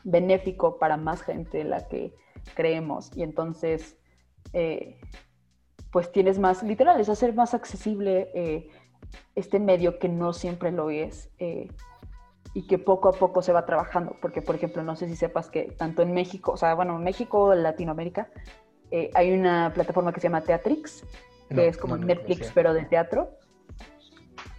benéfico 0.04 0.80
para 0.80 0.98
más 0.98 1.22
gente 1.22 1.60
de 1.60 1.64
la 1.66 1.88
que 1.88 2.16
creemos. 2.54 3.12
Y 3.16 3.24
entonces, 3.24 3.98
eh, 4.54 5.00
pues 5.92 6.12
tienes 6.12 6.40
más, 6.40 6.64
literal, 6.64 7.00
es 7.00 7.10
hacer 7.10 7.34
más 7.34 7.54
accesible 7.54 8.32
eh, 8.34 8.70
este 9.36 9.60
medio 9.60 10.00
que 10.00 10.10
no 10.10 10.34
siempre 10.34 10.72
lo 10.72 10.90
es 10.90 11.30
eh, 11.40 11.68
y 12.56 12.66
que 12.68 12.80
poco 12.80 13.10
a 13.10 13.12
poco 13.12 13.42
se 13.42 13.52
va 13.52 13.66
trabajando, 13.66 14.16
porque 14.22 14.42
por 14.42 14.56
ejemplo, 14.56 14.82
no 14.82 14.96
sé 14.96 15.10
si 15.10 15.18
sepas 15.18 15.50
que 15.50 15.74
tanto 15.78 16.02
en 16.02 16.14
México, 16.14 16.54
o 16.54 16.58
sea, 16.58 16.74
bueno, 16.74 16.96
en 16.96 17.04
México, 17.04 17.54
Latinoamérica, 17.54 18.30
eh, 18.92 19.12
hay 19.14 19.34
una 19.34 19.74
plataforma 19.74 20.14
que 20.14 20.22
se 20.22 20.28
llama 20.28 20.40
Teatrix, 20.40 21.04
que 21.50 21.68
es 21.68 21.78
como 21.78 21.98
Netflix, 21.98 22.52
pero 22.56 22.74
de 22.74 22.86
teatro. 22.86 23.30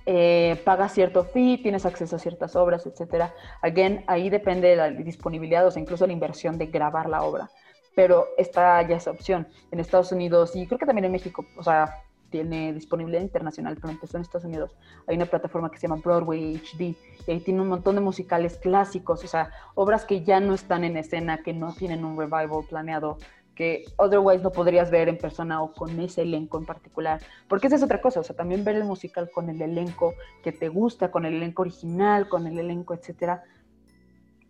Eh, 0.04 0.60
pagas 0.64 0.92
cierto 0.92 1.24
fee, 1.24 1.58
tienes 1.62 1.86
acceso 1.86 2.16
a 2.16 2.18
ciertas 2.18 2.54
obras, 2.54 2.86
etcétera. 2.86 3.34
Again, 3.62 4.04
ahí 4.08 4.28
depende 4.28 4.68
de 4.68 4.76
la 4.76 4.90
disponibilidad, 4.90 5.66
o 5.66 5.70
sea, 5.70 5.80
incluso 5.80 6.06
la 6.06 6.12
inversión 6.12 6.58
de 6.58 6.66
grabar 6.66 7.08
la 7.08 7.22
obra. 7.22 7.50
Pero 7.94 8.26
está 8.36 8.82
ya 8.82 8.96
esa 8.96 9.10
opción. 9.10 9.48
En 9.70 9.80
Estados 9.80 10.12
Unidos 10.12 10.54
y 10.54 10.66
creo 10.66 10.78
que 10.78 10.84
también 10.84 11.06
en 11.06 11.12
México, 11.12 11.46
o 11.56 11.62
sea, 11.62 12.02
tiene 12.30 12.72
disponibilidad 12.72 13.22
internacional, 13.22 13.76
pero 13.76 13.90
empezó 13.90 14.16
en 14.16 14.22
Estados 14.22 14.44
Unidos. 14.44 14.76
Hay 15.06 15.16
una 15.16 15.26
plataforma 15.26 15.70
que 15.70 15.78
se 15.78 15.88
llama 15.88 16.00
Broadway 16.02 16.56
HD 16.56 16.96
y 17.26 17.30
ahí 17.30 17.40
tiene 17.40 17.60
un 17.62 17.68
montón 17.68 17.94
de 17.94 18.00
musicales 18.00 18.58
clásicos, 18.58 19.24
o 19.24 19.26
sea, 19.26 19.50
obras 19.74 20.04
que 20.04 20.22
ya 20.22 20.40
no 20.40 20.54
están 20.54 20.84
en 20.84 20.96
escena, 20.96 21.42
que 21.42 21.52
no 21.52 21.72
tienen 21.74 22.04
un 22.04 22.18
revival 22.18 22.64
planeado, 22.68 23.18
que 23.54 23.84
otherwise 23.96 24.42
no 24.42 24.52
podrías 24.52 24.90
ver 24.90 25.08
en 25.08 25.18
persona 25.18 25.62
o 25.62 25.72
con 25.72 25.98
ese 25.98 26.22
elenco 26.22 26.58
en 26.58 26.66
particular. 26.66 27.20
Porque 27.48 27.68
esa 27.68 27.76
es 27.76 27.82
otra 27.82 28.00
cosa, 28.00 28.20
o 28.20 28.22
sea, 28.22 28.36
también 28.36 28.64
ver 28.64 28.76
el 28.76 28.84
musical 28.84 29.30
con 29.32 29.48
el 29.48 29.60
elenco 29.60 30.14
que 30.42 30.52
te 30.52 30.68
gusta, 30.68 31.10
con 31.10 31.24
el 31.24 31.34
elenco 31.34 31.62
original, 31.62 32.28
con 32.28 32.46
el 32.46 32.58
elenco, 32.58 32.94
etcétera, 32.94 33.44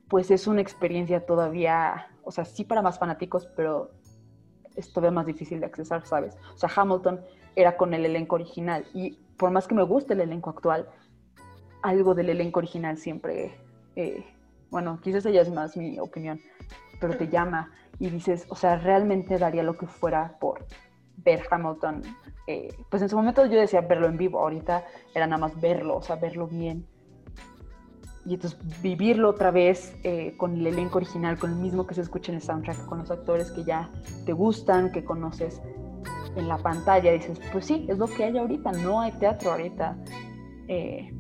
pues 0.09 0.31
es 0.31 0.47
una 0.47 0.61
experiencia 0.61 1.25
todavía, 1.25 2.09
o 2.25 2.31
sea, 2.31 2.45
sí 2.45 2.65
para 2.65 2.83
más 2.83 2.99
fanáticos, 2.99 3.49
pero 3.57 3.93
es 4.77 4.93
todavía 4.93 5.13
más 5.13 5.27
difícil 5.27 5.61
de 5.61 5.67
accesar, 5.67 6.07
¿sabes? 6.07 6.37
O 6.55 6.59
sea, 6.59 6.71
Hamilton 6.75 7.21
era 7.57 7.77
con 7.77 7.95
el 7.95 8.07
elenco 8.07 8.37
original. 8.37 8.87
Y 8.95 9.19
por 9.37 9.51
más 9.51 9.67
que 9.67 9.75
me 9.75 9.83
guste 9.83 10.15
el 10.15 10.21
elenco 10.21 10.51
actual, 10.51 10.89
algo 11.83 12.15
del 12.15 12.31
elenco 12.31 12.61
original 12.61 12.99
siempre, 12.99 13.57
eh, 13.97 14.25
bueno, 14.71 15.01
quizás 15.03 15.27
ella 15.27 15.43
es 15.43 15.51
más 15.51 15.77
mi 15.77 15.99
opinión, 15.99 16.41
pero 17.01 17.17
te 17.17 17.29
llama 17.29 17.73
y 17.99 18.11
dices, 18.11 18.47
o 18.49 18.57
sea, 18.57 18.77
realmente 18.77 19.39
daría 19.39 19.63
lo 19.63 19.77
que 19.77 19.87
fuera 19.87 20.37
por 20.39 20.67
ver 21.17 21.43
Hamilton. 21.51 22.03
Eh, 22.47 22.75
pues 22.91 23.03
en 23.03 23.09
su 23.09 23.17
momento 23.17 23.45
yo 23.47 23.59
decía 23.59 23.81
verlo 23.81 24.07
en 24.07 24.17
vivo, 24.17 24.41
ahorita 24.41 24.85
era 25.15 25.27
nada 25.27 25.41
más 25.41 25.61
verlo, 25.61 25.97
o 25.97 26.03
sea, 26.03 26.17
verlo 26.17 26.47
bien. 26.47 26.87
Y 28.25 28.35
entonces 28.35 28.59
vivirlo 28.83 29.31
otra 29.31 29.53
vez 29.53 29.97
eh, 30.03 30.35
con 30.37 30.57
el 30.57 30.67
elenco 30.67 30.99
original, 30.99 31.39
con 31.39 31.53
el 31.53 31.57
mismo 31.57 31.87
que 31.87 31.95
se 31.95 32.01
escucha 32.01 32.33
en 32.33 32.37
el 32.37 32.43
soundtrack, 32.43 32.87
con 32.87 32.99
los 32.99 33.11
actores 33.11 33.53
que 33.53 33.63
ya 33.63 33.89
te 34.25 34.33
gustan, 34.33 34.91
que 34.91 35.05
conoces, 35.05 35.63
en 36.37 36.49
la 36.49 36.59
pantalla, 36.59 37.13
dices, 37.13 37.41
pues 37.53 37.67
sí, 37.67 37.87
es 37.89 37.99
lo 37.99 38.07
que 38.07 38.25
hay 38.25 38.39
ahorita, 38.39 38.73
no 38.73 39.01
hay 39.01 39.13
teatro 39.13 39.53
ahorita, 39.53 39.97
eh, 40.69 41.13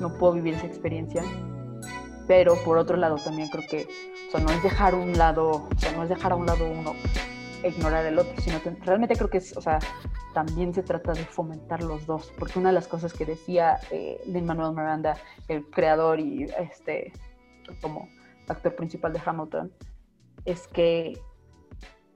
no 0.00 0.12
puedo 0.18 0.34
vivir 0.34 0.54
esa 0.54 0.66
experiencia, 0.66 1.22
pero 2.26 2.54
por 2.64 2.78
otro 2.78 2.96
lado 2.96 3.16
también 3.16 3.48
creo 3.48 3.64
que, 3.68 3.88
o 4.28 4.30
sea, 4.30 4.40
no 4.40 4.50
es 4.50 4.62
dejar 4.62 4.94
un 4.94 5.16
lado, 5.16 5.50
o 5.50 5.78
sea, 5.78 5.92
no 5.92 6.02
es 6.02 6.08
dejar 6.08 6.32
a 6.32 6.36
un 6.36 6.46
lado 6.46 6.70
uno, 6.70 6.92
ignorar 7.64 8.04
el 8.06 8.18
otro, 8.18 8.40
sino 8.40 8.60
que 8.62 8.70
realmente 8.70 9.16
creo 9.16 9.30
que 9.30 9.38
es, 9.38 9.56
o 9.56 9.60
sea, 9.60 9.78
también 10.34 10.74
se 10.74 10.82
trata 10.82 11.12
de 11.12 11.24
fomentar 11.24 11.82
los 11.82 12.06
dos, 12.06 12.32
porque 12.38 12.58
una 12.58 12.70
de 12.70 12.74
las 12.74 12.88
cosas 12.88 13.12
que 13.12 13.24
decía 13.24 13.78
eh, 13.90 14.20
Lin 14.26 14.46
Manuel 14.46 14.72
Miranda, 14.72 15.16
el 15.48 15.64
creador 15.66 16.20
y 16.20 16.44
este, 16.58 17.12
como 17.80 18.08
actor 18.48 18.74
principal 18.74 19.12
de 19.12 19.20
Hamilton, 19.24 19.72
es 20.44 20.66
que 20.68 21.18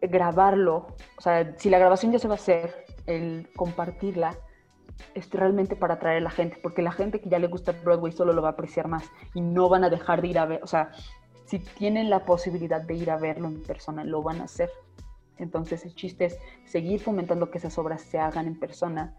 grabarlo, 0.01 0.89
o 1.17 1.21
sea, 1.21 1.55
si 1.59 1.71
la 1.71 1.79
grabación 1.79 2.13
ya 2.13 2.19
se 2.19 2.29
va 2.29 2.35
a 2.35 2.37
hacer, 2.37 2.85
el 3.07 3.49
compartirla 3.57 4.37
es 5.15 5.31
realmente 5.31 5.77
para 5.77 5.95
atraer 5.95 6.19
a 6.19 6.21
la 6.21 6.31
gente, 6.31 6.59
porque 6.63 6.83
la 6.83 6.93
gente 6.93 7.21
que 7.21 7.29
ya 7.29 7.39
le 7.39 7.47
gusta 7.47 7.73
Broadway 7.73 8.13
solo 8.13 8.33
lo 8.33 8.43
va 8.43 8.49
a 8.49 8.53
apreciar 8.53 8.89
más 8.89 9.05
y 9.35 9.41
no 9.41 9.69
van 9.69 9.85
a 9.85 9.91
dejar 9.91 10.23
de 10.23 10.29
ir 10.29 10.39
a 10.39 10.47
ver, 10.47 10.63
o 10.63 10.67
sea, 10.67 10.91
si 11.47 11.59
tienen 11.61 12.11
la 12.11 12.25
posibilidad 12.25 12.81
de 12.81 12.95
ir 12.95 13.11
a 13.11 13.17
verlo 13.17 13.47
en 13.47 13.63
persona, 13.63 14.05
lo 14.05 14.23
van 14.23 14.41
a 14.41 14.45
hacer. 14.45 14.71
Entonces 15.39 15.85
el 15.85 15.95
chiste 15.95 16.25
es 16.27 16.39
seguir 16.65 17.01
fomentando 17.01 17.51
que 17.51 17.59
esas 17.59 17.79
obras 17.79 18.03
se 18.03 18.19
hagan 18.19 18.47
en 18.47 18.59
persona 18.59 19.15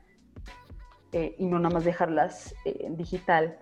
eh, 1.14 1.36
y 1.38 1.46
no 1.46 1.58
nada 1.60 1.74
más 1.74 1.86
dejarlas 1.86 2.54
eh, 2.66 2.80
en 2.82 2.98
digital, 2.98 3.58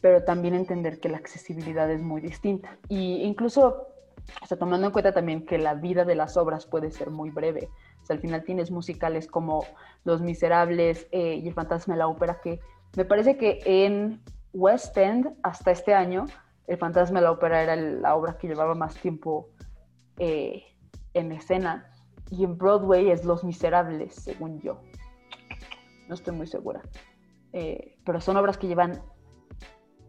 pero 0.00 0.24
también 0.24 0.54
entender 0.54 1.00
que 1.00 1.08
la 1.08 1.18
accesibilidad 1.18 1.90
es 1.90 2.00
muy 2.00 2.20
distinta. 2.20 2.78
Y 2.88 3.22
incluso 3.22 3.88
o 4.42 4.46
sea, 4.46 4.58
tomando 4.58 4.86
en 4.86 4.92
cuenta 4.92 5.12
también 5.12 5.44
que 5.44 5.58
la 5.58 5.74
vida 5.74 6.04
de 6.04 6.14
las 6.14 6.36
obras 6.36 6.66
puede 6.66 6.90
ser 6.90 7.10
muy 7.10 7.30
breve. 7.30 7.70
O 8.02 8.06
sea, 8.06 8.14
al 8.14 8.20
final 8.20 8.44
tienes 8.44 8.70
musicales 8.70 9.26
como 9.26 9.64
Los 10.04 10.20
Miserables 10.20 11.06
eh, 11.12 11.36
y 11.42 11.48
El 11.48 11.54
Fantasma 11.54 11.94
de 11.94 11.98
la 11.98 12.08
Ópera, 12.08 12.40
que 12.40 12.60
me 12.96 13.04
parece 13.04 13.36
que 13.36 13.60
en 13.64 14.22
West 14.52 14.96
End, 14.96 15.34
hasta 15.42 15.70
este 15.70 15.94
año, 15.94 16.26
El 16.66 16.78
Fantasma 16.78 17.20
de 17.20 17.24
la 17.24 17.32
Ópera 17.32 17.62
era 17.62 17.76
la 17.76 18.14
obra 18.14 18.38
que 18.38 18.48
llevaba 18.48 18.74
más 18.74 18.94
tiempo 18.96 19.48
eh, 20.18 20.64
en 21.14 21.32
escena. 21.32 21.90
Y 22.30 22.44
en 22.44 22.58
Broadway 22.58 23.10
es 23.10 23.24
Los 23.24 23.44
Miserables, 23.44 24.14
según 24.14 24.60
yo. 24.60 24.80
No 26.08 26.14
estoy 26.14 26.34
muy 26.34 26.46
segura. 26.46 26.82
Eh, 27.52 27.96
pero 28.04 28.20
son 28.20 28.36
obras 28.36 28.58
que 28.58 28.66
llevan 28.66 29.02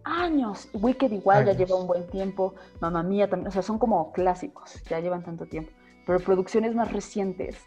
años. 0.04 0.70
Wicked 0.74 1.12
igual 1.12 1.46
ya 1.46 1.54
lleva 1.54 1.76
un 1.76 1.88
buen 1.88 2.08
tiempo. 2.08 2.56
Mamma 2.80 3.04
Mía 3.04 3.30
también. 3.30 3.48
O 3.48 3.52
sea, 3.52 3.62
son 3.62 3.80
como 3.80 4.12
clásicos. 4.12 4.82
Ya 4.84 5.00
llevan 5.00 5.24
tanto 5.24 5.46
tiempo. 5.46 5.72
Pero 6.06 6.20
producciones 6.20 6.76
más 6.76 6.92
recientes, 6.92 7.58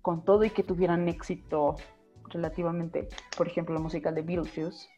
con 0.00 0.24
todo 0.24 0.44
y 0.44 0.50
que 0.50 0.62
tuvieran 0.62 1.08
éxito 1.08 1.76
relativamente, 2.30 3.08
por 3.36 3.46
ejemplo, 3.46 3.74
la 3.74 3.80
música 3.80 4.12
de 4.12 4.22
Beetlejuice, 4.22 4.88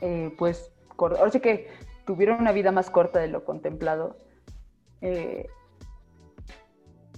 eh, 0.00 0.34
pues 0.38 0.72
ahora 0.98 1.30
sí 1.30 1.40
que 1.40 1.68
tuvieron 2.06 2.40
una 2.40 2.52
vida 2.52 2.72
más 2.72 2.90
corta 2.90 3.18
de 3.18 3.28
lo 3.28 3.44
contemplado. 3.44 4.16
Eh, 5.00 5.46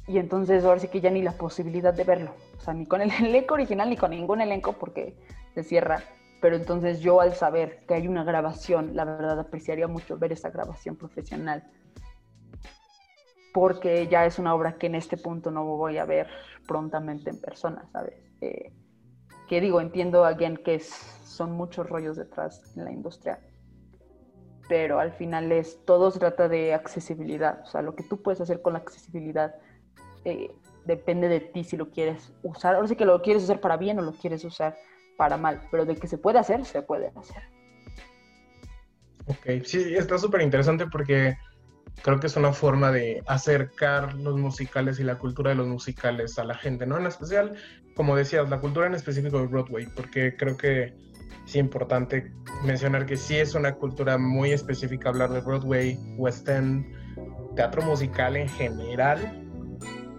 y 0.07 0.19
entonces 0.19 0.65
ahora 0.65 0.81
sí 0.81 0.89
que 0.89 1.01
ya 1.01 1.11
ni 1.11 1.23
la 1.23 1.33
posibilidad 1.33 1.95
de 1.95 2.05
verlo. 2.05 2.35
O 2.59 2.61
sea, 2.61 2.75
ni 2.75 2.87
con 2.87 3.01
el 3.01 3.11
elenco 3.21 3.55
original 3.55 3.91
ni 3.91 3.97
con 3.97 4.11
ningún 4.11 4.41
elenco 4.41 4.75
porque 4.75 5.17
se 5.55 5.65
cierra. 5.65 6.03
Pero 6.45 6.57
entonces 6.57 7.01
yo 7.01 7.23
al 7.23 7.33
saber 7.33 7.87
que 7.89 7.95
hay 7.95 8.07
una 8.07 8.23
grabación, 8.23 8.95
la 8.95 9.07
verdad 9.07 9.41
apreciaría 9.41 9.89
mucho 9.89 10.19
ver 10.19 10.31
esa 10.31 10.51
grabación 10.51 10.95
profesional. 10.95 11.65
Porque 13.55 14.07
ya 14.09 14.27
es 14.27 14.39
una 14.39 14.55
obra 14.55 14.77
que 14.77 14.89
en 14.89 14.95
este 14.95 15.17
punto 15.17 15.51
no 15.51 15.65
voy 15.65 15.97
a 15.97 16.05
ver 16.05 16.27
prontamente 16.69 17.31
en 17.31 17.41
persona, 17.41 17.89
¿sabes? 17.91 18.23
Eh, 18.43 18.75
que 19.49 19.63
digo, 19.63 19.81
entiendo 19.81 20.27
alguien 20.27 20.59
que 20.59 20.81
son 20.81 21.53
muchos 21.53 21.89
rollos 21.89 22.19
detrás 22.19 22.77
en 22.77 22.85
la 22.85 22.93
industria 22.93 23.41
pero 24.69 24.99
al 24.99 25.13
final 25.13 25.51
es, 25.51 25.83
todo 25.87 26.11
se 26.11 26.19
trata 26.19 26.49
de 26.49 26.75
accesibilidad, 26.75 27.63
o 27.65 27.67
sea, 27.67 27.83
lo 27.83 27.95
que 27.95 28.03
tú 28.03 28.23
puedes 28.23 28.41
hacer 28.41 28.63
con 28.63 28.73
la 28.75 28.79
accesibilidad 28.81 29.55
eh, 30.25 30.51
depende 30.85 31.29
de 31.29 31.41
ti 31.41 31.65
si 31.65 31.77
lo 31.77 31.91
quieres 31.91 32.33
usar, 32.43 32.75
ahora 32.75 32.89
sí 32.89 32.97
que 32.97 33.05
lo 33.05 33.21
quieres 33.23 33.45
usar 33.45 33.61
para 33.61 33.77
bien 33.77 33.99
o 33.99 34.03
lo 34.03 34.13
quieres 34.13 34.43
usar 34.43 34.75
para 35.17 35.37
mal, 35.37 35.61
pero 35.71 35.85
de 35.85 35.97
que 35.97 36.07
se 36.07 36.19
puede 36.19 36.39
hacer, 36.39 36.65
se 36.65 36.83
puede 36.83 37.13
hacer. 37.17 37.43
Ok, 39.27 39.65
sí, 39.65 39.95
está 39.95 40.19
súper 40.19 40.43
interesante 40.43 40.87
porque 40.87 41.37
creo 42.03 42.21
que 42.21 42.27
es 42.27 42.37
una 42.37 42.53
forma 42.53 42.91
de 42.91 43.23
acercar 43.27 44.15
los 44.15 44.39
musicales 44.39 45.01
y 45.01 45.05
la 45.05 45.19
cultura 45.19 45.51
de 45.51 45.57
los 45.57 45.67
musicales 45.67 46.39
a 46.39 46.45
la 46.45 46.55
gente, 46.55 46.87
¿no? 46.87 46.99
En 46.99 47.07
especial, 47.07 47.57
como 47.95 48.17
decías, 48.17 48.49
la 48.51 48.61
cultura 48.61 48.87
en 48.87 48.95
específico 48.95 49.39
de 49.39 49.47
Broadway, 49.47 49.87
porque 49.95 50.37
creo 50.37 50.57
que 50.57 50.95
es 51.47 51.57
importante 51.57 52.33
mencionar 52.65 53.07
que 53.07 53.17
sí 53.17 53.37
es 53.37 53.55
una 53.55 53.75
cultura 53.75 54.19
muy 54.19 54.53
específica 54.53 55.09
hablar 55.11 55.31
de 55.31 55.41
Broadway, 55.41 55.99
West 56.17 56.49
End, 56.49 56.85
teatro 57.55 57.83
musical 57.83 58.37
en 58.37 58.49
general 58.49 59.43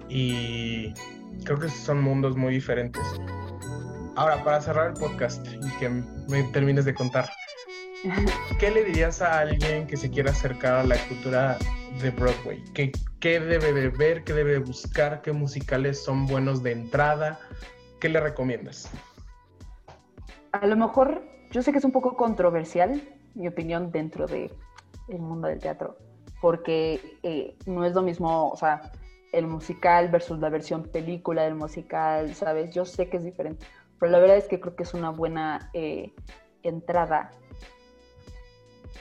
y 0.10 0.94
creo 1.44 1.60
que 1.60 1.70
son 1.70 2.02
mundos 2.02 2.36
muy 2.36 2.54
diferentes. 2.54 3.04
Ahora, 4.16 4.44
para 4.44 4.62
cerrar 4.62 4.92
el 4.92 4.94
podcast 4.94 5.46
y 5.48 5.70
que 5.78 5.90
me 5.90 6.44
termines 6.52 6.86
de 6.86 6.94
contar, 6.94 7.30
¿qué 8.60 8.72
le 8.72 8.84
dirías 8.84 9.22
a 9.22 9.40
alguien 9.40 9.88
que 9.88 9.98
se 9.98 10.10
quiera 10.10 10.32
acercar 10.32 10.74
a 10.74 10.84
la 10.84 10.98
cultura 11.08 11.58
de 12.02 12.12
Broadway? 12.12 12.64
¿Qué, 12.74 12.92
qué 13.20 13.40
debe 13.40 13.74
de 13.74 13.90
ver, 13.90 14.24
qué 14.24 14.34
debe 14.34 14.54
de 14.54 14.60
buscar, 14.60 15.22
qué 15.22 15.34
musicales 15.34 16.04
son 16.04 16.28
buenos 16.28 16.64
de 16.64 16.72
entrada? 16.72 17.40
¿Qué 18.00 18.10
le 18.10 18.20
recomiendas? 18.20 18.90
a 20.62 20.68
lo 20.68 20.76
mejor 20.76 21.22
yo 21.52 21.62
sé 21.62 21.72
que 21.72 21.80
es 21.80 21.86
un 21.86 21.92
poco 21.92 22.16
controversial 22.16 23.02
mi 23.34 23.48
opinión 23.48 23.92
dentro 23.92 24.26
del 24.28 24.50
mundo 25.10 25.48
del 25.48 25.60
teatro, 25.60 25.98
porque 26.42 27.18
eh, 27.24 27.58
no 27.66 27.86
es 27.86 27.94
lo 27.94 28.02
mismo, 28.02 28.50
o 28.50 28.56
sea, 28.56 28.94
el 29.34 29.48
musical 29.48 30.10
versus 30.10 30.40
la 30.40 30.50
versión 30.50 30.84
película 30.84 31.44
del 31.44 31.56
musical, 31.56 32.34
¿sabes? 32.36 32.74
Yo 32.74 32.86
sé 32.86 33.10
que 33.10 33.18
es 33.18 33.24
diferente, 33.26 33.66
pero 34.00 34.12
la 34.12 34.20
verdad 34.20 34.38
es 34.38 34.48
que 34.48 34.60
creo 34.60 34.76
que 34.76 34.84
es 34.84 34.94
una 34.94 35.10
buena 35.10 35.70
eh, 35.74 36.14
entrada. 36.64 37.32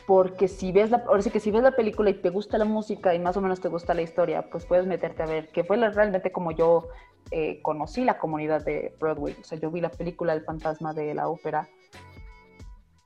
Porque 0.07 0.49
si 0.49 0.71
ves 0.71 0.91
la, 0.91 0.99
ahora 1.07 1.23
sí 1.23 1.31
que 1.31 1.41
si 1.41 1.51
ves 1.51 1.63
la 1.63 1.77
película 1.77 2.11
y 2.11 2.15
te 2.15 2.29
gusta 2.29 2.59
la 2.59 2.67
música 2.67 3.15
y 3.15 3.19
más 3.19 3.37
o 3.37 3.41
menos 3.41 3.61
te 3.61 3.69
gusta 3.69 3.95
la 3.95 4.03
historia, 4.03 4.51
pues 4.51 4.67
puedes 4.67 4.87
meterte 4.87 5.23
a 5.23 5.27
ver, 5.27 5.49
que 5.49 5.65
fue 5.65 5.77
realmente 5.77 6.31
como 6.31 6.51
yo 6.51 6.89
eh, 7.31 7.63
conocí 7.63 8.05
la 8.05 8.19
comunidad 8.19 8.65
de 8.65 8.95
Broadway. 9.01 9.35
O 9.41 9.45
sea, 9.45 9.59
yo 9.59 9.71
vi 9.71 9.81
la 9.81 9.91
película 9.91 10.35
El 10.35 10.45
fantasma 10.45 10.93
de 10.93 11.15
la 11.15 11.29
ópera 11.29 11.69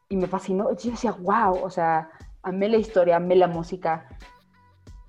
y 0.09 0.17
me 0.17 0.27
fascinó. 0.27 0.75
Yo 0.77 0.91
decía, 0.91 1.13
wow, 1.13 1.63
o 1.63 1.71
sea, 1.71 2.11
amé 2.43 2.69
la 2.69 2.79
historia, 2.79 3.17
amé 3.17 3.37
la 3.37 3.47
música. 3.47 4.09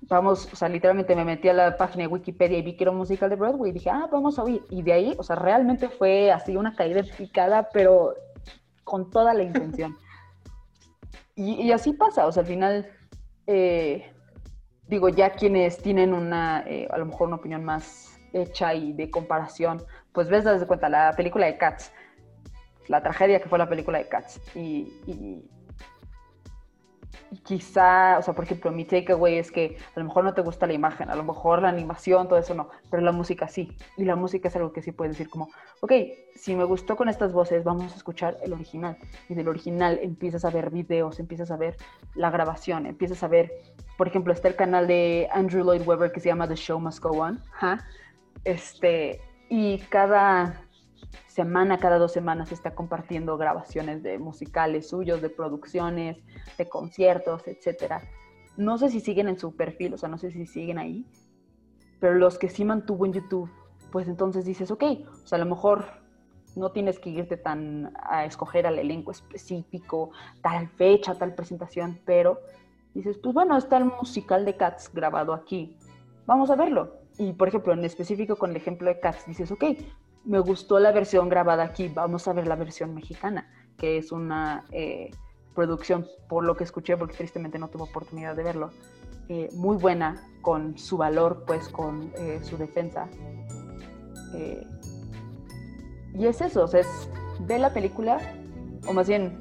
Vamos, 0.02 0.48
o 0.52 0.56
sea, 0.56 0.68
literalmente 0.68 1.14
me 1.14 1.24
metí 1.24 1.48
a 1.48 1.52
la 1.52 1.76
página 1.76 2.04
de 2.04 2.08
Wikipedia 2.08 2.58
y 2.58 2.62
vi 2.62 2.76
que 2.76 2.84
era 2.84 2.90
un 2.90 2.96
musical 2.96 3.28
de 3.30 3.36
Broadway 3.36 3.70
y 3.70 3.74
dije, 3.74 3.90
ah, 3.90 4.08
vamos 4.10 4.38
a 4.38 4.44
oír. 4.44 4.64
Y 4.70 4.82
de 4.82 4.92
ahí, 4.92 5.14
o 5.18 5.22
sea, 5.22 5.36
realmente 5.36 5.88
fue 5.88 6.32
así 6.32 6.56
una 6.56 6.74
caída 6.74 7.02
picada, 7.16 7.68
pero 7.72 8.14
con 8.84 9.10
toda 9.10 9.34
la 9.34 9.42
intención. 9.42 9.96
y, 11.36 11.70
así 11.72 11.92
pasa, 11.92 12.26
o 12.26 12.32
sea, 12.32 12.42
al 12.42 12.46
final, 12.48 12.90
eh, 13.46 14.12
digo, 14.88 15.08
ya 15.08 15.30
quienes 15.30 15.78
tienen 15.78 16.12
una, 16.12 16.64
eh, 16.66 16.88
a 16.90 16.98
lo 16.98 17.06
mejor 17.06 17.28
una 17.28 17.36
opinión 17.36 17.64
más 17.64 18.18
hecha 18.32 18.74
y 18.74 18.92
de 18.92 19.10
comparación, 19.10 19.82
pues 20.12 20.28
ves 20.28 20.44
desde 20.44 20.66
cuenta 20.66 20.88
la 20.88 21.12
película 21.16 21.46
de 21.46 21.56
Cats, 21.56 21.92
la 22.88 23.02
tragedia 23.02 23.40
que 23.40 23.48
fue 23.48 23.58
la 23.58 23.68
película 23.68 23.98
de 23.98 24.08
Cats. 24.08 24.40
Y, 24.56 24.92
y, 25.06 25.48
quizá, 27.44 28.18
o 28.18 28.22
sea, 28.22 28.34
por 28.34 28.44
ejemplo, 28.44 28.70
mi 28.72 28.84
takeaway 28.84 29.38
es 29.38 29.50
que 29.50 29.76
a 29.94 30.00
lo 30.00 30.06
mejor 30.06 30.24
no 30.24 30.34
te 30.34 30.42
gusta 30.42 30.66
la 30.66 30.72
imagen, 30.72 31.10
a 31.10 31.14
lo 31.14 31.24
mejor 31.24 31.62
la 31.62 31.68
animación, 31.68 32.28
todo 32.28 32.38
eso 32.38 32.54
no, 32.54 32.68
pero 32.90 33.02
la 33.02 33.12
música 33.12 33.48
sí. 33.48 33.76
Y 33.96 34.04
la 34.04 34.16
música 34.16 34.48
es 34.48 34.56
algo 34.56 34.72
que 34.72 34.82
sí 34.82 34.92
puedes 34.92 35.16
decir 35.16 35.30
como, 35.30 35.48
ok, 35.80 35.92
si 36.34 36.54
me 36.54 36.64
gustó 36.64 36.96
con 36.96 37.08
estas 37.08 37.32
voces, 37.32 37.64
vamos 37.64 37.92
a 37.92 37.96
escuchar 37.96 38.36
el 38.42 38.52
original. 38.52 38.96
Y 39.28 39.34
del 39.34 39.48
original 39.48 39.98
empiezas 40.02 40.44
a 40.44 40.50
ver 40.50 40.70
videos, 40.70 41.20
empiezas 41.20 41.50
a 41.50 41.56
ver 41.56 41.76
la 42.14 42.30
grabación, 42.30 42.86
empiezas 42.86 43.22
a 43.22 43.28
ver, 43.28 43.52
por 43.96 44.08
ejemplo, 44.08 44.32
está 44.32 44.48
el 44.48 44.56
canal 44.56 44.86
de 44.86 45.28
Andrew 45.32 45.64
Lloyd 45.64 45.86
Webber 45.86 46.12
que 46.12 46.20
se 46.20 46.28
llama 46.28 46.48
The 46.48 46.56
Show 46.56 46.80
Must 46.80 47.00
Go 47.00 47.10
On. 47.10 47.40
Este, 48.44 49.20
y 49.48 49.78
cada 49.90 50.62
semana, 51.26 51.78
cada 51.78 51.98
dos 51.98 52.12
semanas 52.12 52.52
está 52.52 52.74
compartiendo 52.74 53.36
grabaciones 53.36 54.02
de 54.02 54.18
musicales 54.18 54.88
suyos, 54.88 55.22
de 55.22 55.30
producciones, 55.30 56.18
de 56.58 56.68
conciertos, 56.68 57.46
etcétera. 57.46 58.02
No 58.56 58.78
sé 58.78 58.90
si 58.90 59.00
siguen 59.00 59.28
en 59.28 59.38
su 59.38 59.54
perfil, 59.54 59.94
o 59.94 59.98
sea, 59.98 60.08
no 60.08 60.18
sé 60.18 60.30
si 60.30 60.46
siguen 60.46 60.78
ahí, 60.78 61.06
pero 62.00 62.14
los 62.14 62.38
que 62.38 62.48
sí 62.48 62.64
mantuvo 62.64 63.06
en 63.06 63.12
YouTube, 63.12 63.50
pues 63.90 64.08
entonces 64.08 64.44
dices, 64.44 64.70
ok, 64.70 64.84
o 65.22 65.26
sea, 65.26 65.36
a 65.36 65.44
lo 65.44 65.46
mejor 65.46 65.84
no 66.56 66.72
tienes 66.72 66.98
que 66.98 67.10
irte 67.10 67.36
tan 67.36 67.92
a 68.02 68.24
escoger 68.24 68.66
al 68.66 68.78
elenco 68.78 69.12
específico, 69.12 70.10
tal 70.42 70.68
fecha, 70.68 71.14
tal 71.14 71.34
presentación, 71.34 72.00
pero 72.04 72.40
dices, 72.94 73.18
pues 73.18 73.34
bueno, 73.34 73.56
está 73.56 73.76
el 73.76 73.84
musical 73.84 74.44
de 74.44 74.56
Cats 74.56 74.90
grabado 74.92 75.32
aquí, 75.32 75.76
vamos 76.26 76.50
a 76.50 76.56
verlo 76.56 77.00
y 77.18 77.32
por 77.34 77.48
ejemplo, 77.48 77.72
en 77.72 77.84
específico 77.84 78.36
con 78.36 78.50
el 78.50 78.56
ejemplo 78.56 78.88
de 78.88 78.98
Cats, 78.98 79.26
dices, 79.26 79.50
ok, 79.52 79.64
me 80.24 80.38
gustó 80.38 80.78
la 80.78 80.92
versión 80.92 81.28
grabada 81.28 81.64
aquí, 81.64 81.88
vamos 81.88 82.28
a 82.28 82.32
ver 82.32 82.46
la 82.46 82.56
versión 82.56 82.94
mexicana, 82.94 83.50
que 83.76 83.98
es 83.98 84.12
una 84.12 84.64
eh, 84.70 85.10
producción, 85.54 86.06
por 86.28 86.44
lo 86.44 86.56
que 86.56 86.64
escuché, 86.64 86.96
porque 86.96 87.16
tristemente 87.16 87.58
no 87.58 87.68
tuve 87.68 87.84
oportunidad 87.84 88.36
de 88.36 88.42
verlo, 88.42 88.70
eh, 89.28 89.48
muy 89.54 89.76
buena, 89.76 90.28
con 90.42 90.76
su 90.76 90.96
valor, 90.96 91.44
pues 91.46 91.68
con 91.68 92.12
eh, 92.18 92.40
su 92.42 92.56
defensa. 92.56 93.08
y 96.14 96.26
es 96.26 96.40
eso, 96.40 96.64
o 96.64 96.68
sea, 96.68 96.80
es 96.80 97.08
ve 97.40 97.58
la 97.58 97.72
película, 97.72 98.18
o 98.86 98.92
más 98.92 99.08
bien, 99.08 99.40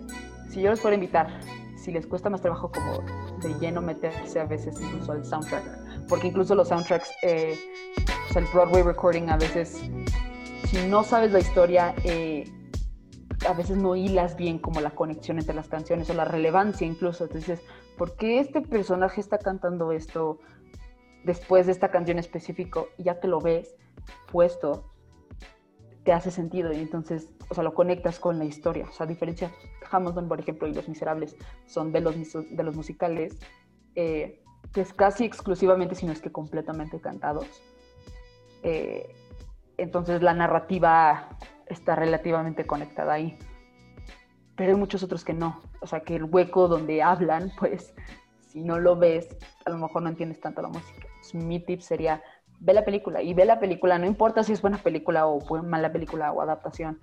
si 0.49 0.61
yo 0.61 0.69
les 0.71 0.79
puedo 0.79 0.95
invitar, 0.95 1.41
si 1.75 1.91
les 1.91 2.05
cuesta 2.07 2.29
más 2.29 2.41
trabajo 2.41 2.71
como 2.71 2.99
de 3.39 3.53
lleno 3.59 3.81
meterse 3.81 4.39
a 4.39 4.45
veces 4.45 4.79
incluso 4.79 5.11
al 5.11 5.25
soundtrack, 5.25 6.07
porque 6.07 6.27
incluso 6.27 6.55
los 6.55 6.69
soundtracks, 6.69 7.09
el 7.23 8.45
Broadway 8.53 8.83
recording 8.83 9.29
a 9.29 9.37
veces, 9.37 9.81
si 10.65 10.87
no 10.87 11.03
sabes 11.03 11.31
la 11.31 11.39
historia, 11.39 11.95
eh, 12.03 12.45
a 13.47 13.53
veces 13.53 13.77
no 13.77 13.95
hilas 13.95 14.35
bien 14.35 14.59
como 14.59 14.81
la 14.81 14.91
conexión 14.91 15.39
entre 15.39 15.55
las 15.55 15.67
canciones 15.67 16.09
o 16.09 16.13
la 16.13 16.25
relevancia 16.25 16.85
incluso. 16.85 17.25
Entonces, 17.25 17.61
¿por 17.97 18.15
qué 18.15 18.39
este 18.39 18.61
personaje 18.61 19.21
está 19.21 19.37
cantando 19.37 19.91
esto 19.91 20.39
después 21.23 21.65
de 21.65 21.71
esta 21.71 21.89
canción 21.89 22.19
específico? 22.19 22.89
Y 22.97 23.03
ya 23.03 23.19
que 23.19 23.27
lo 23.27 23.39
ves 23.39 23.75
puesto, 24.31 24.91
te 26.03 26.13
hace 26.13 26.31
sentido 26.31 26.73
y 26.73 26.77
entonces, 26.77 27.29
o 27.49 27.55
sea, 27.55 27.63
lo 27.63 27.73
conectas 27.73 28.19
con 28.19 28.39
la 28.39 28.45
historia. 28.45 28.85
O 28.89 28.91
sea, 28.91 29.05
a 29.05 29.07
diferencia, 29.07 29.51
Hamilton, 29.89 30.27
por 30.27 30.39
ejemplo, 30.39 30.67
y 30.67 30.73
Los 30.73 30.89
Miserables 30.89 31.35
son 31.65 31.91
de 31.91 32.01
los, 32.01 32.15
de 32.15 32.63
los 32.63 32.75
musicales. 32.75 33.37
Eh, 33.95 34.41
que 34.73 34.81
es 34.81 34.93
casi 34.93 35.25
exclusivamente, 35.25 35.95
sino 35.95 36.11
es 36.11 36.21
que 36.21 36.31
completamente 36.31 36.99
cantados. 36.99 37.47
Eh, 38.63 39.15
entonces 39.81 40.21
la 40.21 40.33
narrativa 40.33 41.29
está 41.67 41.95
relativamente 41.95 42.65
conectada 42.65 43.13
ahí. 43.13 43.37
pero 44.55 44.71
hay 44.71 44.77
muchos 44.77 45.03
otros 45.03 45.23
que 45.23 45.33
no. 45.33 45.61
O 45.81 45.87
sea, 45.87 46.01
que 46.01 46.15
el 46.15 46.25
hueco 46.25 46.67
donde 46.67 47.01
hablan, 47.01 47.51
pues, 47.59 47.93
si 48.47 48.61
no 48.61 48.79
lo 48.79 48.95
ves, 48.95 49.27
a 49.65 49.69
lo 49.69 49.77
mejor 49.77 50.01
no 50.01 50.09
entiendes 50.09 50.41
tanto 50.41 50.61
la 50.61 50.69
música. 50.69 51.07
mi 51.33 51.59
tip 51.59 51.81
sería, 51.81 52.21
ve 52.59 52.73
la 52.73 52.83
película 52.83 53.21
y 53.21 53.33
ve 53.33 53.45
la 53.45 53.59
película, 53.59 53.97
no 53.97 54.05
importa 54.05 54.43
si 54.43 54.53
es 54.53 54.61
buena 54.61 54.77
película 54.77 55.27
o 55.27 55.39
mala 55.63 55.91
película 55.91 56.31
o 56.31 56.41
adaptación, 56.41 56.99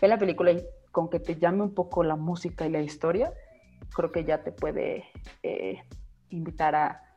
ve 0.00 0.08
la 0.08 0.18
película 0.18 0.52
y 0.52 0.64
con 0.92 1.08
que 1.08 1.18
te 1.18 1.36
llame 1.36 1.62
un 1.62 1.74
poco 1.74 2.04
la 2.04 2.16
música 2.16 2.66
y 2.66 2.70
la 2.70 2.80
historia, 2.80 3.32
creo 3.94 4.12
que 4.12 4.24
ya 4.24 4.42
te 4.42 4.52
puede 4.52 5.04
eh, 5.42 5.82
invitar 6.28 6.74
a, 6.74 7.09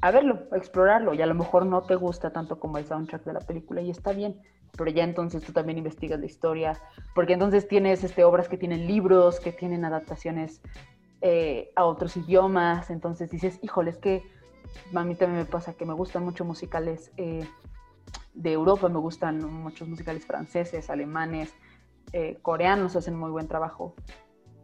a 0.00 0.10
verlo, 0.10 0.46
a 0.52 0.56
explorarlo. 0.56 1.14
Y 1.14 1.22
a 1.22 1.26
lo 1.26 1.34
mejor 1.34 1.66
no 1.66 1.82
te 1.82 1.94
gusta 1.94 2.32
tanto 2.32 2.58
como 2.58 2.78
el 2.78 2.86
soundtrack 2.86 3.24
de 3.24 3.32
la 3.32 3.40
película 3.40 3.80
y 3.80 3.90
está 3.90 4.12
bien, 4.12 4.40
pero 4.76 4.90
ya 4.90 5.04
entonces 5.04 5.42
tú 5.42 5.52
también 5.52 5.78
investigas 5.78 6.20
la 6.20 6.26
historia, 6.26 6.80
porque 7.14 7.32
entonces 7.32 7.66
tienes 7.66 8.04
este, 8.04 8.24
obras 8.24 8.48
que 8.48 8.58
tienen 8.58 8.86
libros, 8.86 9.40
que 9.40 9.52
tienen 9.52 9.84
adaptaciones 9.84 10.60
eh, 11.22 11.70
a 11.76 11.84
otros 11.84 12.16
idiomas, 12.16 12.90
entonces 12.90 13.30
dices, 13.30 13.58
híjole, 13.62 13.90
es 13.90 13.98
que 13.98 14.22
a 14.94 15.04
mí 15.04 15.14
también 15.14 15.40
me 15.40 15.46
pasa 15.46 15.74
que 15.74 15.86
me 15.86 15.94
gustan 15.94 16.24
mucho 16.24 16.44
musicales 16.44 17.10
eh, 17.16 17.46
de 18.34 18.52
Europa, 18.52 18.88
me 18.88 18.98
gustan 18.98 19.42
muchos 19.44 19.88
musicales 19.88 20.26
franceses, 20.26 20.90
alemanes, 20.90 21.54
eh, 22.12 22.38
coreanos 22.42 22.96
hacen 22.96 23.16
muy 23.16 23.30
buen 23.30 23.48
trabajo, 23.48 23.94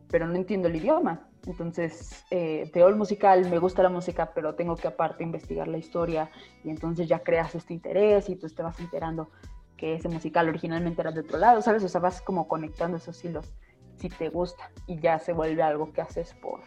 pero 0.09 0.27
no 0.27 0.35
entiendo 0.35 0.69
el 0.69 0.77
idioma. 0.77 1.29
Entonces 1.47 2.25
eh, 2.31 2.71
veo 2.73 2.89
el 2.89 2.97
musical, 2.97 3.49
me 3.51 3.59
gusta 3.59 3.83
la 3.83 3.89
música, 3.89 4.33
pero 4.35 4.55
tengo 4.55 4.77
que 4.77 4.89
aparte 4.89 5.25
investigar 5.25 5.67
la 5.67 5.79
historia 5.79 6.31
y 6.63 6.71
entonces 6.71 7.09
ya 7.09 7.21
creas 7.21 7.55
este 7.55 7.75
interés 7.75 8.29
y 8.29 8.37
tú 8.37 8.49
te 8.49 8.63
vas 8.63 8.79
enterando 8.79 9.29
que 9.77 9.95
ese 9.95 10.09
musical 10.09 10.49
originalmente 10.49 11.01
era 11.01 11.11
de 11.11 11.21
otro 11.21 11.39
lado, 11.39 11.61
¿sabes? 11.61 11.83
O 11.83 11.89
sea, 11.89 12.01
vas 12.01 12.21
como 12.21 12.47
conectando 12.47 12.97
esos 12.97 13.25
hilos 13.25 13.53
si 13.97 14.09
te 14.09 14.29
gusta 14.29 14.71
y 14.87 15.01
ya 15.01 15.19
se 15.19 15.33
vuelve 15.33 15.63
algo 15.63 15.93
que 15.93 16.01
haces 16.01 16.35
por, 16.35 16.61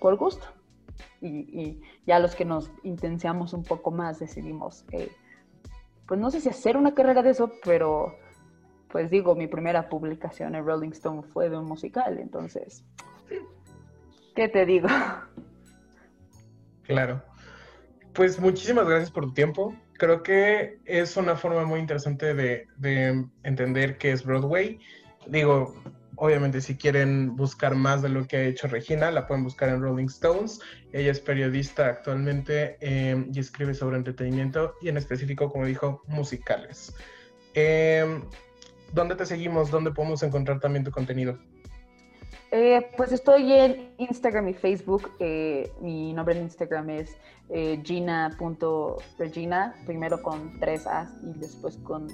por 0.00 0.16
gusto. 0.16 0.46
Y, 1.20 1.80
ya 2.06 2.18
los 2.18 2.34
que 2.34 2.44
nos 2.44 2.70
intenciamos 2.82 3.52
un 3.52 3.64
poco 3.64 3.90
más 3.90 4.18
decidimos, 4.18 4.84
eh, 4.92 5.10
pues 6.06 6.20
no 6.20 6.30
sé 6.30 6.40
si 6.40 6.48
hacer 6.48 6.76
una 6.76 6.94
carrera 6.94 7.22
de 7.22 7.30
eso, 7.30 7.52
pero 7.64 8.14
pues 8.88 9.10
digo, 9.10 9.34
mi 9.34 9.46
primera 9.46 9.88
publicación 9.88 10.54
en 10.54 10.64
Rolling 10.64 10.90
Stone 10.90 11.22
fue 11.22 11.48
de 11.48 11.56
un 11.56 11.66
musical, 11.66 12.18
entonces, 12.18 12.84
¿qué 14.40 14.48
te 14.48 14.64
digo? 14.64 14.88
Claro. 16.84 17.22
Pues 18.14 18.40
muchísimas 18.40 18.88
gracias 18.88 19.10
por 19.10 19.26
tu 19.26 19.34
tiempo. 19.34 19.76
Creo 19.98 20.22
que 20.22 20.78
es 20.86 21.18
una 21.18 21.36
forma 21.36 21.66
muy 21.66 21.78
interesante 21.78 22.32
de, 22.32 22.66
de 22.78 23.26
entender 23.42 23.98
qué 23.98 24.12
es 24.12 24.24
Broadway. 24.24 24.80
Digo, 25.26 25.74
obviamente 26.16 26.62
si 26.62 26.74
quieren 26.78 27.36
buscar 27.36 27.74
más 27.74 28.00
de 28.00 28.08
lo 28.08 28.26
que 28.26 28.38
ha 28.38 28.42
hecho 28.44 28.66
Regina, 28.66 29.10
la 29.10 29.26
pueden 29.26 29.44
buscar 29.44 29.68
en 29.68 29.82
Rolling 29.82 30.06
Stones. 30.06 30.58
Ella 30.90 31.10
es 31.10 31.20
periodista 31.20 31.88
actualmente 31.88 32.78
eh, 32.80 33.22
y 33.30 33.38
escribe 33.38 33.74
sobre 33.74 33.98
entretenimiento 33.98 34.74
y 34.80 34.88
en 34.88 34.96
específico, 34.96 35.52
como 35.52 35.66
dijo, 35.66 36.02
musicales. 36.06 36.94
Eh, 37.52 38.22
¿Dónde 38.94 39.16
te 39.16 39.26
seguimos? 39.26 39.70
¿Dónde 39.70 39.90
podemos 39.90 40.22
encontrar 40.22 40.60
también 40.60 40.82
tu 40.82 40.90
contenido? 40.90 41.38
Eh, 42.52 42.90
pues 42.96 43.12
estoy 43.12 43.52
en 43.52 43.92
Instagram 43.98 44.48
y 44.48 44.54
Facebook. 44.54 45.08
Eh, 45.20 45.72
mi 45.80 46.12
nombre 46.12 46.36
en 46.36 46.42
Instagram 46.44 46.90
es 46.90 47.16
eh, 47.48 47.80
gina.regina, 47.84 49.74
primero 49.86 50.20
con 50.20 50.58
tres 50.58 50.84
As 50.86 51.12
y 51.22 51.38
después 51.38 51.76
con 51.78 52.08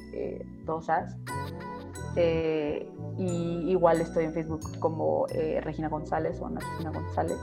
dos 0.66 0.90
As. 0.90 1.16
y 2.16 3.70
igual 3.70 4.00
estoy 4.02 4.24
en 4.24 4.34
Facebook 4.34 4.60
como 4.78 5.26
Regina 5.62 5.88
González 5.88 6.38
o 6.40 6.46
Ana 6.46 6.60
Regina 6.60 6.90
González. 6.90 7.38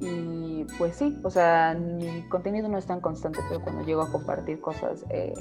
Y 0.00 0.64
pues 0.78 0.96
sí, 0.96 1.18
o 1.24 1.30
sea, 1.30 1.74
mi 1.74 2.22
contenido 2.28 2.68
no 2.68 2.78
es 2.78 2.86
tan 2.86 3.00
constante, 3.00 3.40
pero 3.48 3.62
cuando 3.62 3.84
llego 3.84 4.02
a 4.02 4.10
compartir 4.10 4.60
cosas 4.60 5.06
de 5.08 5.34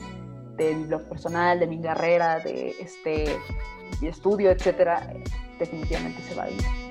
mi 0.76 0.84
blog 0.86 1.04
personal, 1.04 1.60
de 1.60 1.68
mi 1.68 1.82
carrera, 1.82 2.40
de 2.40 2.74
este 2.80 3.38
mi 4.02 4.08
estudio, 4.08 4.52
etcétera, 4.52 5.14
definitivamente 5.60 6.22
se 6.28 6.36
va 6.36 6.44
a 6.44 6.50
ir. 6.50 6.85